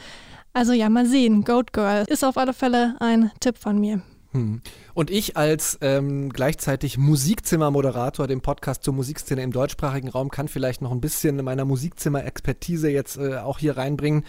Also 0.52 0.74
ja, 0.74 0.90
mal 0.90 1.06
sehen. 1.06 1.42
Goat 1.44 1.72
Girl 1.72 2.04
ist 2.06 2.22
auf 2.22 2.36
alle 2.36 2.52
Fälle 2.52 2.96
ein 3.00 3.32
Tipp 3.40 3.56
von 3.56 3.80
mir. 3.80 4.02
Hm. 4.32 4.60
Und 4.92 5.10
ich 5.10 5.36
als 5.36 5.78
ähm, 5.80 6.28
gleichzeitig 6.28 6.98
Musikzimmermoderator, 6.98 8.26
dem 8.26 8.42
Podcast 8.42 8.84
zur 8.84 8.92
Musikszene 8.92 9.42
im 9.42 9.52
deutschsprachigen 9.52 10.08
Raum, 10.08 10.28
kann 10.28 10.48
vielleicht 10.48 10.82
noch 10.82 10.92
ein 10.92 11.00
bisschen 11.00 11.42
meiner 11.42 11.64
Musikzimmer-Expertise 11.64 12.90
jetzt 12.90 13.16
äh, 13.16 13.36
auch 13.38 13.58
hier 13.58 13.78
reinbringen. 13.78 14.24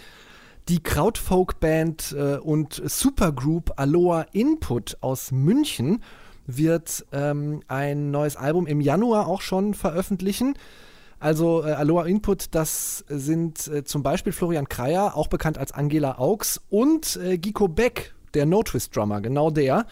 Die 0.68 0.82
Krautfolk-Band 0.82 2.16
äh, 2.18 2.36
und 2.38 2.82
Supergroup 2.84 3.74
Aloha 3.76 4.26
Input 4.32 4.96
aus 5.00 5.30
München 5.30 6.02
wird 6.48 7.06
ähm, 7.12 7.60
ein 7.68 8.10
neues 8.10 8.36
Album 8.36 8.66
im 8.66 8.80
Januar 8.80 9.28
auch 9.28 9.42
schon 9.42 9.74
veröffentlichen. 9.74 10.58
Also 11.20 11.64
äh, 11.64 11.70
Aloha 11.70 12.06
Input, 12.06 12.46
das 12.56 13.04
sind 13.08 13.68
äh, 13.68 13.84
zum 13.84 14.02
Beispiel 14.02 14.32
Florian 14.32 14.68
Kreier, 14.68 15.16
auch 15.16 15.28
bekannt 15.28 15.56
als 15.56 15.70
Angela 15.70 16.18
Augs, 16.18 16.60
und 16.68 17.16
äh, 17.22 17.38
Giko 17.38 17.68
Beck, 17.68 18.16
der 18.34 18.44
No-Twist-Drummer, 18.44 19.20
genau 19.20 19.50
der. 19.52 19.86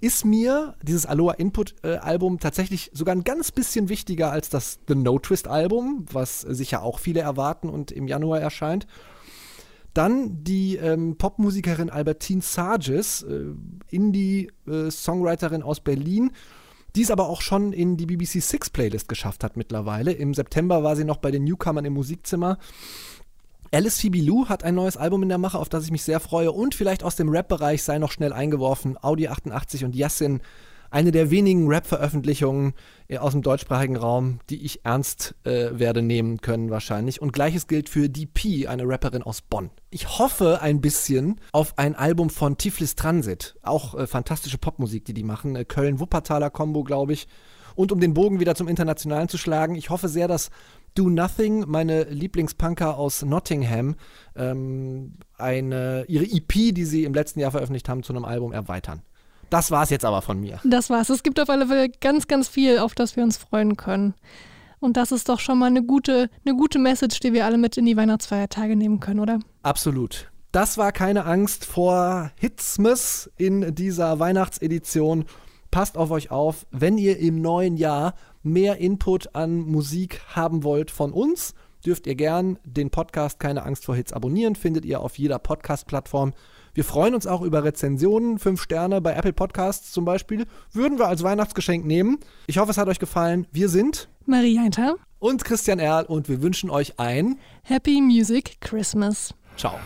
Ist 0.00 0.24
mir 0.24 0.74
dieses 0.82 1.06
Aloha 1.06 1.34
Input-Album 1.34 2.40
tatsächlich 2.40 2.90
sogar 2.92 3.14
ein 3.14 3.22
ganz 3.22 3.52
bisschen 3.52 3.88
wichtiger 3.88 4.32
als 4.32 4.50
das 4.50 4.80
The 4.88 4.96
No-Twist-Album, 4.96 6.06
was 6.12 6.42
äh, 6.42 6.52
sicher 6.52 6.82
auch 6.82 6.98
viele 6.98 7.20
erwarten 7.20 7.68
und 7.68 7.92
im 7.92 8.08
Januar 8.08 8.40
erscheint. 8.40 8.88
Dann 9.96 10.44
die 10.44 10.76
ähm, 10.76 11.16
Popmusikerin 11.16 11.88
Albertine 11.88 12.42
Sarges, 12.42 13.22
äh, 13.22 13.46
Indie-Songwriterin 13.88 15.62
aus 15.62 15.80
Berlin, 15.80 16.32
die 16.94 17.00
es 17.00 17.10
aber 17.10 17.30
auch 17.30 17.40
schon 17.40 17.72
in 17.72 17.96
die 17.96 18.04
BBC 18.04 18.42
Six 18.42 18.68
Playlist 18.68 19.08
geschafft 19.08 19.42
hat 19.42 19.56
mittlerweile. 19.56 20.12
Im 20.12 20.34
September 20.34 20.82
war 20.82 20.96
sie 20.96 21.04
noch 21.04 21.16
bei 21.16 21.30
den 21.30 21.44
Newcomern 21.44 21.86
im 21.86 21.94
Musikzimmer. 21.94 22.58
Alice 23.72 23.98
Phoebe 23.98 24.20
Lou 24.20 24.50
hat 24.50 24.64
ein 24.64 24.74
neues 24.74 24.98
Album 24.98 25.22
in 25.22 25.30
der 25.30 25.38
Mache, 25.38 25.58
auf 25.58 25.70
das 25.70 25.84
ich 25.84 25.90
mich 25.90 26.02
sehr 26.02 26.20
freue. 26.20 26.52
Und 26.52 26.74
vielleicht 26.74 27.02
aus 27.02 27.16
dem 27.16 27.30
Rap-Bereich 27.30 27.82
sei 27.82 27.96
noch 27.96 28.12
schnell 28.12 28.34
eingeworfen. 28.34 28.98
Audi 29.02 29.28
88 29.28 29.86
und 29.86 29.96
Yassin 29.96 30.42
eine 30.90 31.10
der 31.10 31.30
wenigen 31.30 31.68
Rap-Veröffentlichungen 31.68 32.74
äh, 33.08 33.18
aus 33.18 33.32
dem 33.32 33.42
deutschsprachigen 33.42 33.96
Raum, 33.96 34.40
die 34.50 34.64
ich 34.64 34.84
ernst 34.84 35.34
äh, 35.44 35.70
werde 35.72 36.02
nehmen 36.02 36.40
können 36.40 36.70
wahrscheinlich. 36.70 37.20
Und 37.20 37.32
gleiches 37.32 37.66
gilt 37.66 37.88
für 37.88 38.08
DP, 38.08 38.66
eine 38.66 38.88
Rapperin 38.88 39.22
aus 39.22 39.42
Bonn. 39.42 39.70
Ich 39.90 40.18
hoffe 40.18 40.60
ein 40.60 40.80
bisschen 40.80 41.40
auf 41.52 41.78
ein 41.78 41.94
Album 41.94 42.30
von 42.30 42.56
Tiflis 42.56 42.94
Transit. 42.94 43.56
Auch 43.62 43.94
äh, 43.94 44.06
fantastische 44.06 44.58
Popmusik, 44.58 45.04
die 45.04 45.14
die 45.14 45.22
machen. 45.22 45.56
Äh, 45.56 45.64
Köln-Wuppertaler 45.64 46.50
Combo, 46.50 46.84
glaube 46.84 47.12
ich. 47.12 47.28
Und 47.74 47.92
um 47.92 48.00
den 48.00 48.14
Bogen 48.14 48.40
wieder 48.40 48.54
zum 48.54 48.68
Internationalen 48.68 49.28
zu 49.28 49.36
schlagen, 49.36 49.74
ich 49.74 49.90
hoffe 49.90 50.08
sehr, 50.08 50.28
dass 50.28 50.50
Do 50.96 51.10
Nothing, 51.10 51.64
meine 51.68 52.04
Lieblingspunker 52.04 52.96
aus 52.96 53.22
Nottingham, 53.22 53.96
ähm, 54.34 55.18
eine, 55.36 56.06
ihre 56.08 56.24
EP, 56.24 56.74
die 56.74 56.84
sie 56.86 57.04
im 57.04 57.12
letzten 57.12 57.40
Jahr 57.40 57.50
veröffentlicht 57.50 57.88
haben, 57.90 58.02
zu 58.02 58.14
einem 58.14 58.24
Album 58.24 58.52
erweitern. 58.52 59.02
Das 59.50 59.70
war's 59.70 59.90
jetzt 59.90 60.04
aber 60.04 60.22
von 60.22 60.40
mir. 60.40 60.60
Das 60.64 60.90
war's. 60.90 61.08
Es 61.08 61.22
gibt 61.22 61.38
auf 61.40 61.48
alle 61.48 61.66
Fälle 61.66 61.88
ganz, 61.88 62.26
ganz 62.26 62.48
viel, 62.48 62.78
auf 62.78 62.94
das 62.94 63.16
wir 63.16 63.22
uns 63.22 63.36
freuen 63.36 63.76
können. 63.76 64.14
Und 64.80 64.96
das 64.96 65.12
ist 65.12 65.28
doch 65.28 65.40
schon 65.40 65.58
mal 65.58 65.66
eine 65.66 65.82
gute, 65.82 66.28
eine 66.44 66.56
gute 66.56 66.78
Message, 66.78 67.20
die 67.20 67.32
wir 67.32 67.44
alle 67.44 67.58
mit 67.58 67.76
in 67.76 67.86
die 67.86 67.96
Weihnachtsfeiertage 67.96 68.76
nehmen 68.76 69.00
können, 69.00 69.20
oder? 69.20 69.38
Absolut. 69.62 70.30
Das 70.52 70.78
war 70.78 70.92
keine 70.92 71.24
Angst 71.24 71.64
vor 71.64 72.30
Hitzmas 72.36 73.30
in 73.36 73.74
dieser 73.74 74.18
Weihnachtsedition. 74.18 75.24
Passt 75.70 75.96
auf 75.96 76.10
euch 76.10 76.30
auf, 76.30 76.66
wenn 76.70 76.98
ihr 76.98 77.18
im 77.18 77.40
neuen 77.40 77.76
Jahr 77.76 78.14
mehr 78.42 78.78
Input 78.78 79.34
an 79.34 79.58
Musik 79.58 80.20
haben 80.28 80.62
wollt 80.62 80.90
von 80.90 81.12
uns, 81.12 81.54
dürft 81.84 82.06
ihr 82.06 82.14
gern 82.14 82.58
den 82.64 82.90
Podcast 82.90 83.38
Keine 83.38 83.64
Angst 83.64 83.84
vor 83.84 83.96
Hits 83.96 84.12
abonnieren, 84.12 84.54
findet 84.56 84.84
ihr 84.84 85.00
auf 85.00 85.18
jeder 85.18 85.38
Podcast-Plattform. 85.38 86.32
Wir 86.76 86.84
freuen 86.84 87.14
uns 87.14 87.26
auch 87.26 87.40
über 87.40 87.64
Rezensionen, 87.64 88.38
fünf 88.38 88.60
Sterne 88.60 89.00
bei 89.00 89.14
Apple 89.14 89.32
Podcasts 89.32 89.92
zum 89.92 90.04
Beispiel, 90.04 90.44
würden 90.74 90.98
wir 90.98 91.08
als 91.08 91.22
Weihnachtsgeschenk 91.22 91.86
nehmen. 91.86 92.18
Ich 92.46 92.58
hoffe, 92.58 92.70
es 92.70 92.76
hat 92.76 92.86
euch 92.86 92.98
gefallen. 92.98 93.46
Wir 93.50 93.70
sind 93.70 94.10
Marie 94.26 94.58
Heinter, 94.58 94.96
und 95.18 95.42
Christian 95.42 95.78
Erl 95.78 96.04
und 96.04 96.28
wir 96.28 96.42
wünschen 96.42 96.68
euch 96.68 97.00
ein 97.00 97.38
Happy 97.62 98.02
Music 98.02 98.60
Christmas. 98.60 99.32
Ciao. 99.56 99.78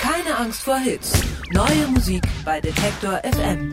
Keine 0.00 0.34
Angst 0.34 0.62
vor 0.62 0.78
Hits. 0.78 1.12
Neue 1.52 1.88
Musik 1.88 2.22
bei 2.46 2.62
Detektor 2.62 3.20
FM. 3.22 3.70